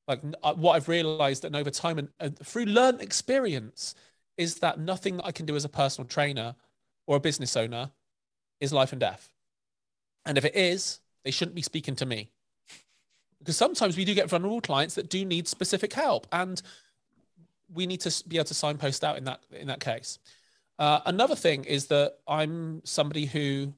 [0.07, 3.95] Like uh, what I've realized and over time and, and through learned experience
[4.37, 6.55] is that nothing that I can do as a personal trainer
[7.11, 7.91] or a business owner
[8.61, 9.33] is life and death.
[10.25, 12.31] And if it is, they shouldn't be speaking to me.
[13.39, 16.25] Because sometimes we do get vulnerable clients that do need specific help.
[16.31, 16.61] And
[17.73, 20.19] we need to be able to signpost out in that in that case.
[20.79, 23.73] Uh, another thing is that I'm somebody who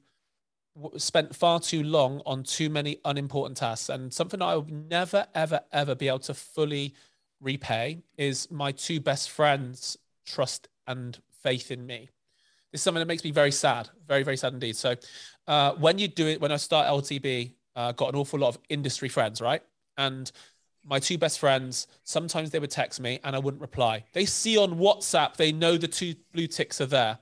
[0.96, 5.60] spent far too long on too many unimportant tasks, and something I will never, ever,
[5.72, 6.94] ever be able to fully
[7.40, 12.10] repay is my two best friends' trust and faith in me
[12.74, 14.76] is something that makes me very sad, very, very sad indeed.
[14.76, 14.94] So
[15.46, 18.58] uh, when you do it, when I start LTB, uh, got an awful lot of
[18.68, 19.62] industry friends, right?
[19.96, 20.30] And
[20.84, 24.04] my two best friends, sometimes they would text me and I wouldn't reply.
[24.12, 27.18] They see on WhatsApp, they know the two blue ticks are there.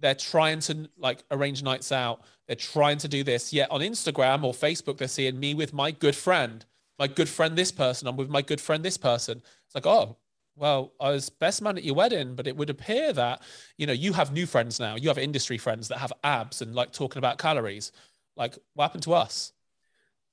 [0.00, 2.22] They're trying to like arrange nights out.
[2.46, 3.52] They're trying to do this.
[3.52, 6.64] Yet on Instagram or Facebook, they're seeing me with my good friend,
[6.98, 8.08] my good friend, this person.
[8.08, 9.42] I'm with my good friend, this person.
[9.66, 10.16] It's like, oh,
[10.56, 13.42] well, I was best man at your wedding, but it would appear that,
[13.76, 14.94] you know, you have new friends now.
[14.94, 17.92] You have industry friends that have abs and like talking about calories.
[18.36, 19.52] Like, what happened to us?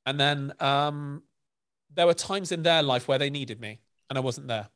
[0.05, 1.23] And then um,
[1.93, 4.69] there were times in their life where they needed me and I wasn't there.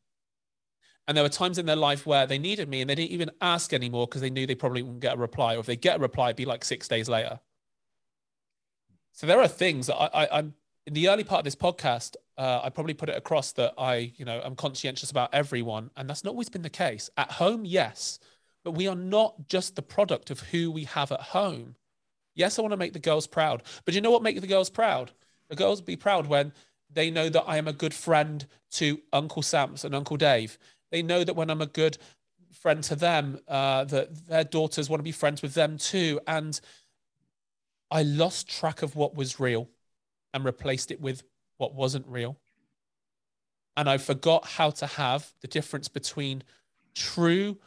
[1.08, 3.30] And there were times in their life where they needed me and they didn't even
[3.39, 5.56] ask anymore because they knew they probably wouldn't get a reply.
[5.56, 7.39] Or if they get a reply, it'd be like six days later.
[9.12, 10.56] So there are things that I, I, I'm
[10.86, 14.14] in the early part of this podcast, uh, I probably put it across that I,
[14.18, 17.10] you know, I'm conscientious about everyone, and that's not always been the case.
[17.18, 18.20] At home, yes,
[18.64, 21.76] but we are not just the product of who we have at home.
[22.36, 24.70] Yes, I want to make the girls proud, but you know what makes the girls
[24.70, 25.12] proud?
[25.50, 26.52] The girls be proud when
[26.92, 30.58] they know that I am a good friend to Uncle Sam's and Uncle Dave.
[30.92, 31.98] They know that when I'm a good
[32.52, 36.20] friend to them, uh, that their daughters want to be friends with them too.
[36.28, 36.60] And
[37.90, 39.70] I lost track of what was real
[40.36, 41.24] and replaced it with
[41.58, 42.38] what wasn't real.
[43.78, 46.44] And I forgot how to have the difference between
[46.94, 47.58] true,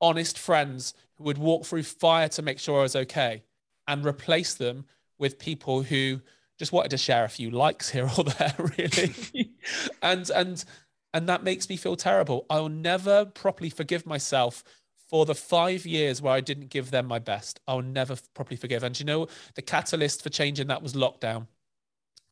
[0.00, 3.44] honest friends who would walk through fire to make sure I was okay
[3.86, 4.86] and replace them
[5.18, 6.20] with people who
[6.58, 9.52] just wanted to share a few likes here or there, really.
[10.02, 10.64] and and
[11.12, 12.46] and that makes me feel terrible.
[12.48, 14.64] I'll never properly forgive myself
[15.08, 17.60] for the five years where I didn't give them my best.
[17.68, 18.82] I'll never properly forgive.
[18.82, 21.46] And you know, the catalyst for changing that was lockdown.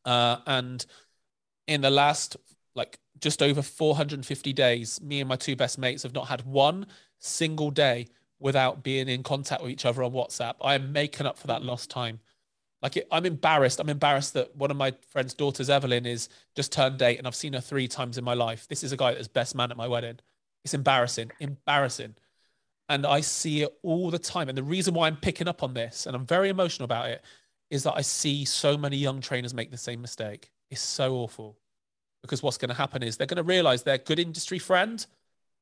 [0.05, 0.85] Uh, and
[1.67, 2.35] in the last
[2.75, 6.87] like just over 450 days, me and my two best mates have not had one
[7.19, 8.07] single day
[8.39, 10.55] without being in contact with each other on WhatsApp.
[10.61, 12.19] I am making up for that lost time.
[12.81, 13.79] Like it, I'm embarrassed.
[13.79, 17.35] I'm embarrassed that one of my friend's daughters, Evelyn, is just turned eight, and I've
[17.35, 18.67] seen her three times in my life.
[18.67, 20.19] This is a guy that's best man at my wedding.
[20.65, 22.15] It's embarrassing, embarrassing,
[22.89, 24.49] and I see it all the time.
[24.49, 27.23] And the reason why I'm picking up on this, and I'm very emotional about it,
[27.73, 30.51] is that I see so many young trainers make the same mistake.
[30.69, 31.57] It's so awful,
[32.21, 35.03] because what's going to happen is they're going to realize their good industry friend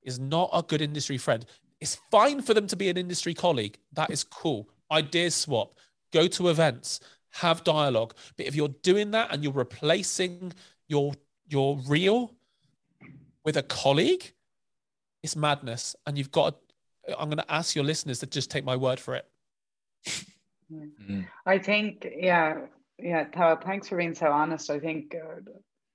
[0.03, 1.45] is not a good industry friend.
[1.79, 3.77] It's fine for them to be an industry colleague.
[3.93, 4.67] That is cool.
[4.91, 5.79] Ideas swap
[6.11, 6.99] go to events,
[7.29, 8.13] have dialogue.
[8.35, 10.51] But if you're doing that and you're replacing
[10.89, 11.13] your
[11.47, 12.33] your real
[13.45, 14.33] with a colleague,
[15.23, 15.95] it's madness.
[16.05, 16.57] And you've got
[17.07, 19.25] to, I'm going to ask your listeners to just take my word for it.
[20.71, 21.21] Mm-hmm.
[21.45, 22.65] I think, yeah,
[22.97, 23.25] yeah,
[23.63, 24.69] thanks for being so honest.
[24.69, 25.41] I think, uh,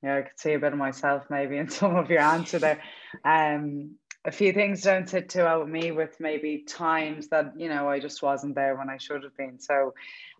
[0.02, 2.82] yeah, I could see a bit of myself maybe in some of your answer there.
[3.24, 3.96] Um,
[4.26, 7.88] a few things don't sit too well with me with maybe times that you know
[7.88, 9.60] I just wasn't there when I should have been.
[9.60, 9.94] So,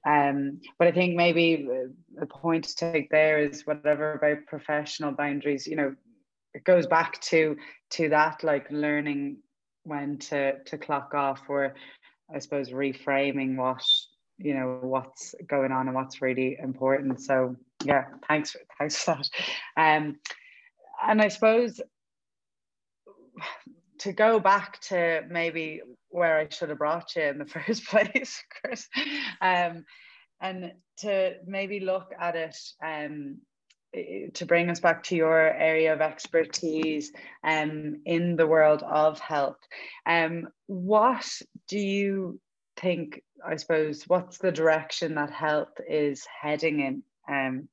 [0.05, 1.68] um, but I think maybe
[2.14, 5.68] the point to take there is whatever about professional boundaries.
[5.68, 5.95] You know,
[6.53, 7.57] it goes back to
[7.91, 9.39] to that like learning
[9.84, 11.74] when to to clock off, or
[12.34, 13.84] I suppose reframing what
[14.39, 17.20] you know what's going on and what's really important.
[17.20, 19.28] So yeah, thanks for thanks for that.
[19.76, 20.16] Um,
[21.03, 21.80] and I suppose
[23.99, 28.43] to go back to maybe where I should have brought you in the first place,
[28.61, 28.89] Chris,
[29.41, 29.84] um,
[30.41, 33.39] and to maybe look at it um,
[34.34, 37.12] to bring us back to your area of expertise
[37.45, 39.57] um, in the world of health.
[40.05, 41.26] Um, what
[41.68, 42.41] do you
[42.77, 47.68] think, I suppose, what's the direction that health is heading in um,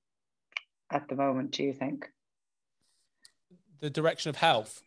[0.92, 2.10] at the moment, do you think?
[3.80, 4.82] The direction of health?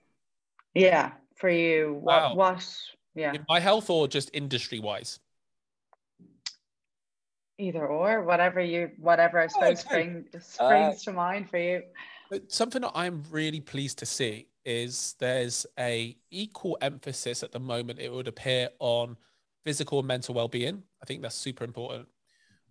[0.74, 1.98] Yeah for you?
[2.00, 2.34] What, wow.
[2.34, 2.66] what,
[3.14, 3.32] yeah.
[3.32, 5.20] In my health or just industry wise?
[7.58, 9.80] Either or, whatever you, whatever I suppose okay.
[9.80, 11.82] spring, springs uh, to mind for you.
[12.48, 18.00] Something that I'm really pleased to see is there's a equal emphasis at the moment,
[18.00, 19.16] it would appear, on
[19.66, 20.84] physical and mental well-being.
[21.02, 22.06] I think that's super important.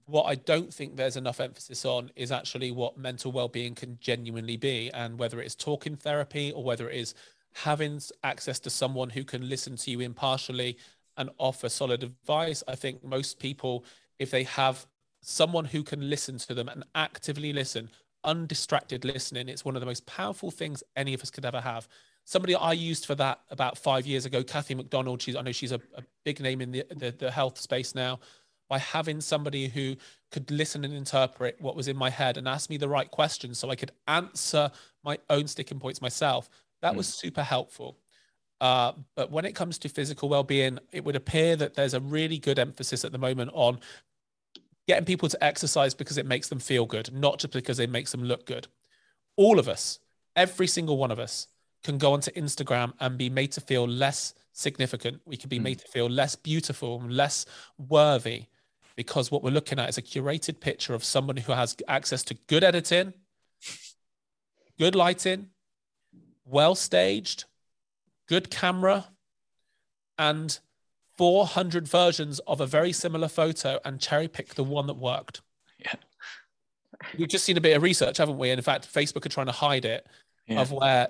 [0.05, 4.55] What I don't think there's enough emphasis on is actually what mental well-being can genuinely
[4.55, 7.13] be, and whether it is talking therapy or whether it is
[7.53, 10.77] having access to someone who can listen to you impartially
[11.17, 12.63] and offer solid advice.
[12.65, 13.83] I think most people,
[14.17, 14.85] if they have
[15.21, 17.89] someone who can listen to them and actively listen,
[18.23, 21.89] undistracted listening, it's one of the most powerful things any of us could ever have.
[22.25, 25.21] Somebody I used for that about five years ago, Kathy McDonald.
[25.21, 28.19] She's I know she's a, a big name in the, the the health space now.
[28.67, 29.95] By having somebody who
[30.31, 33.59] could listen and interpret what was in my head and ask me the right questions,
[33.59, 34.71] so I could answer
[35.03, 36.49] my own sticking points myself
[36.81, 36.97] that mm.
[36.97, 37.97] was super helpful.
[38.61, 42.37] Uh, but when it comes to physical well-being, it would appear that there's a really
[42.37, 43.79] good emphasis at the moment on
[44.87, 48.11] getting people to exercise because it makes them feel good, not just because it makes
[48.11, 48.67] them look good.
[49.35, 49.99] All of us,
[50.35, 51.47] every single one of us,
[51.85, 55.21] can go onto Instagram and be made to feel less significant.
[55.25, 55.63] We can be mm.
[55.63, 57.45] made to feel less beautiful, less
[57.77, 58.45] worthy,
[58.95, 62.33] because what we're looking at is a curated picture of someone who has access to
[62.47, 63.13] good editing,
[64.79, 65.49] good lighting,
[66.43, 67.45] well staged,
[68.27, 69.05] good camera,
[70.17, 70.59] and
[71.17, 75.41] 400 versions of a very similar photo and cherry pick the one that worked.
[75.79, 75.95] Yeah.
[77.17, 78.49] We've just seen a bit of research, haven't we?
[78.49, 80.07] And in fact, Facebook are trying to hide it
[80.47, 80.61] yeah.
[80.61, 81.09] of where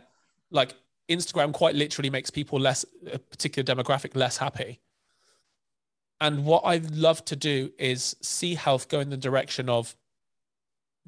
[0.56, 0.74] like
[1.10, 4.80] Instagram quite literally makes people less, a particular demographic less happy.
[6.22, 9.96] And what I love to do is see health go in the direction of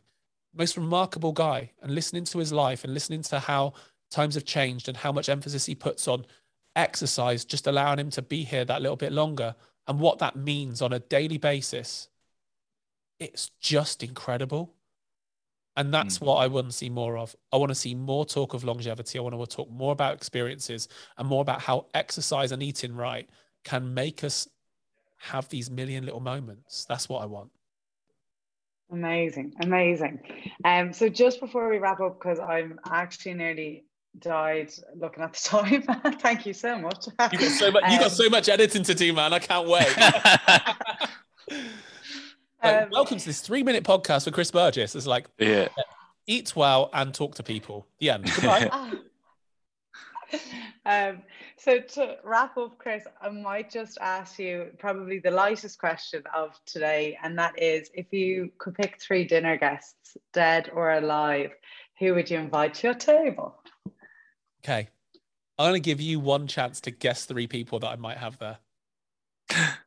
[0.55, 1.71] Most remarkable guy.
[1.81, 3.73] And listening to his life and listening to how
[4.09, 6.25] times have changed and how much emphasis he puts on
[6.75, 9.55] exercise, just allowing him to be here that little bit longer
[9.87, 12.09] and what that means on a daily basis.
[13.19, 14.73] It's just incredible.
[15.77, 16.25] And that's hmm.
[16.25, 17.35] what I want to see more of.
[17.51, 19.19] I want to see more talk of longevity.
[19.19, 20.87] I want to talk more about experiences
[21.17, 23.29] and more about how exercise and eating right
[23.63, 24.47] can make us
[25.17, 26.85] have these million little moments.
[26.85, 27.51] That's what I want.
[28.91, 30.19] Amazing, amazing.
[30.63, 33.85] Um, so just before we wrap up, because I'm actually nearly
[34.19, 36.13] died looking at the time.
[36.19, 37.07] Thank you so much.
[37.31, 37.83] You got so much.
[37.91, 39.33] You got Um, so much editing to do, man.
[39.33, 39.87] I can't wait.
[42.63, 44.95] Like, Um, welcome to this three-minute podcast with Chris Burgess.
[44.95, 45.67] It's like yeah.
[46.25, 47.85] eat well and talk to people.
[47.99, 48.25] The end.
[48.33, 48.69] Goodbye.
[48.71, 48.91] Ah.
[51.09, 51.21] um,
[51.65, 56.59] so to wrap up, Chris, I might just ask you probably the lightest question of
[56.67, 61.49] today, and that is if you could pick three dinner guests, dead or alive,
[61.97, 63.55] who would you invite to your table?
[64.63, 64.89] okay.
[65.57, 68.37] I'm going to give you one chance to guess three people that I might have
[68.37, 68.59] there.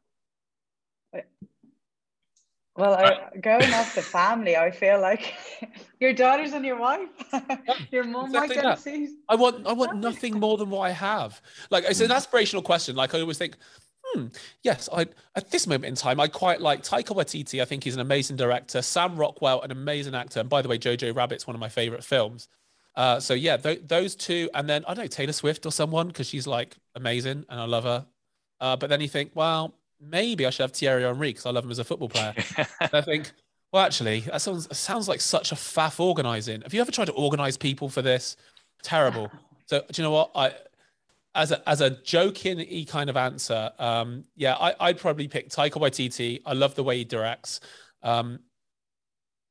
[2.78, 5.34] Well, I, going off the family, I feel like
[6.00, 7.08] your daughters and your wife,
[7.90, 8.78] your mum exactly might get that.
[8.78, 9.10] a seat.
[9.28, 11.42] I want I want nothing more than what I have.
[11.70, 12.94] Like it's an aspirational question.
[12.94, 13.56] Like I always think,
[14.04, 14.26] hmm,
[14.62, 17.60] yes, I at this moment in time, I quite like Taika Waititi.
[17.60, 18.80] I think he's an amazing director.
[18.80, 20.38] Sam Rockwell, an amazing actor.
[20.38, 22.48] And by the way, Jojo Rabbit's one of my favorite films.
[22.94, 26.06] Uh, so yeah, th- those two, and then I don't know Taylor Swift or someone
[26.06, 28.06] because she's like amazing and I love her.
[28.60, 31.64] Uh, but then you think, well, maybe I should have Thierry Henry because I love
[31.64, 32.34] him as a football player.
[32.80, 33.32] I think,
[33.72, 36.62] well, actually, that sounds sounds like such a faff organizing.
[36.62, 38.36] Have you ever tried to organize people for this?
[38.82, 39.30] Terrible.
[39.66, 40.30] So do you know what?
[40.34, 40.54] I
[41.34, 45.50] as a as a joking y kind of answer, um, yeah, I, I'd probably pick
[45.50, 46.40] Taika Waititi.
[46.46, 47.60] I love the way he directs.
[48.02, 48.40] Um,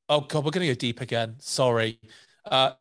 [0.09, 1.35] oh god, we're gonna go deep again.
[1.39, 1.99] Sorry.
[2.45, 2.71] Uh,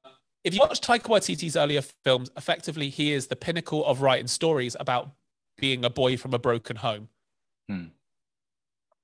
[0.45, 4.77] if you watch Taika Waititi's earlier films, effectively he is the pinnacle of writing stories
[4.79, 5.11] about
[5.59, 7.09] being a boy from a broken home.
[7.69, 7.87] Hmm.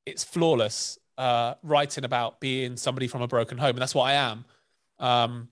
[0.06, 0.98] It's flawless.
[1.18, 4.44] Uh, writing about being somebody from a broken home, and that's what I am.
[4.98, 5.48] Um,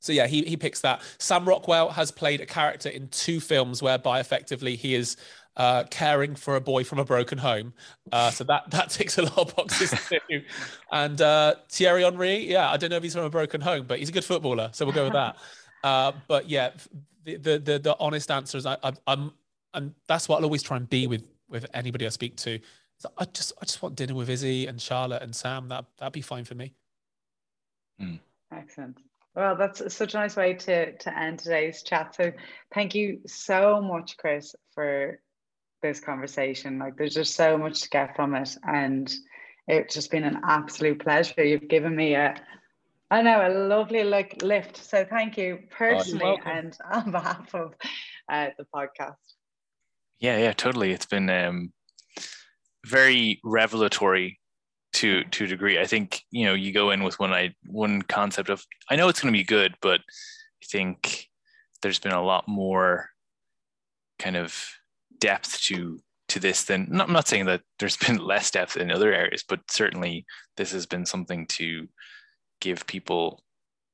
[0.00, 1.02] so yeah, he he picks that.
[1.18, 5.16] Sam Rockwell has played a character in two films whereby effectively he is
[5.56, 7.72] uh, caring for a boy from a broken home.
[8.12, 10.42] Uh, so that that ticks a lot of boxes too.
[10.92, 13.98] And uh, Thierry Henry, yeah, I don't know if he's from a broken home, but
[13.98, 15.36] he's a good footballer, so we'll go with that.
[15.82, 16.70] Uh, but yeah,
[17.24, 19.32] the the the, the honest answer is I, I, I'm
[19.74, 21.22] and that's what I'll always try and be with
[21.54, 22.58] with anybody I speak to.
[22.98, 25.68] So I just I just want dinner with Izzy and Charlotte and Sam.
[25.68, 26.74] That that'd be fine for me.
[28.52, 28.98] Excellent.
[29.34, 32.14] Well, that's such a nice way to to end today's chat.
[32.14, 32.32] So
[32.72, 35.18] thank you so much, Chris, for
[35.82, 36.78] this conversation.
[36.78, 38.56] Like there's just so much to get from it.
[38.66, 39.12] And
[39.66, 41.42] it's just been an absolute pleasure.
[41.42, 42.34] You've given me a
[43.10, 44.76] I know a lovely like lift.
[44.76, 46.50] So thank you personally welcome.
[46.50, 47.74] and on behalf of
[48.28, 49.16] uh, the podcast.
[50.20, 50.92] Yeah yeah totally.
[50.92, 51.72] It's been um
[52.86, 54.38] very revelatory
[54.94, 55.78] to to a degree.
[55.78, 59.08] I think you know you go in with one i one concept of i know
[59.08, 61.28] it's going to be good but i think
[61.82, 63.10] there's been a lot more
[64.18, 64.56] kind of
[65.18, 68.90] depth to to this than not, I'm not saying that there's been less depth in
[68.90, 70.24] other areas but certainly
[70.56, 71.88] this has been something to
[72.60, 73.42] give people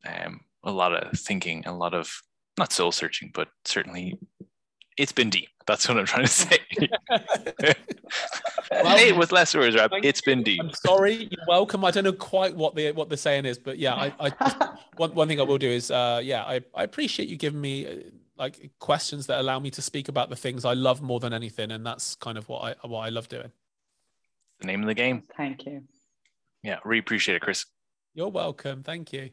[0.07, 2.13] um, a lot of thinking a lot of
[2.59, 4.19] not soul searching but certainly
[5.01, 6.59] it's been deep that's what i'm trying to say
[8.73, 9.91] Well, Say it with less words Rob.
[9.91, 11.15] thank it's been deep I'm sorry.
[11.31, 11.85] You're welcome.
[11.85, 14.57] I don't know quite what the what the saying is, but yeah, I, I just,
[14.97, 17.87] one one thing I will do is, uh, yeah, I, I appreciate you giving me
[17.87, 17.91] uh,
[18.37, 21.73] like questions that allow me to speak about the things I love more than anything,
[21.73, 23.51] and that's kind of what I what I love doing.
[24.61, 25.83] the name of the game Thank you.
[26.63, 27.67] yeah really appreciate it chris
[28.15, 28.83] You're welcome.
[28.85, 29.31] Thank you.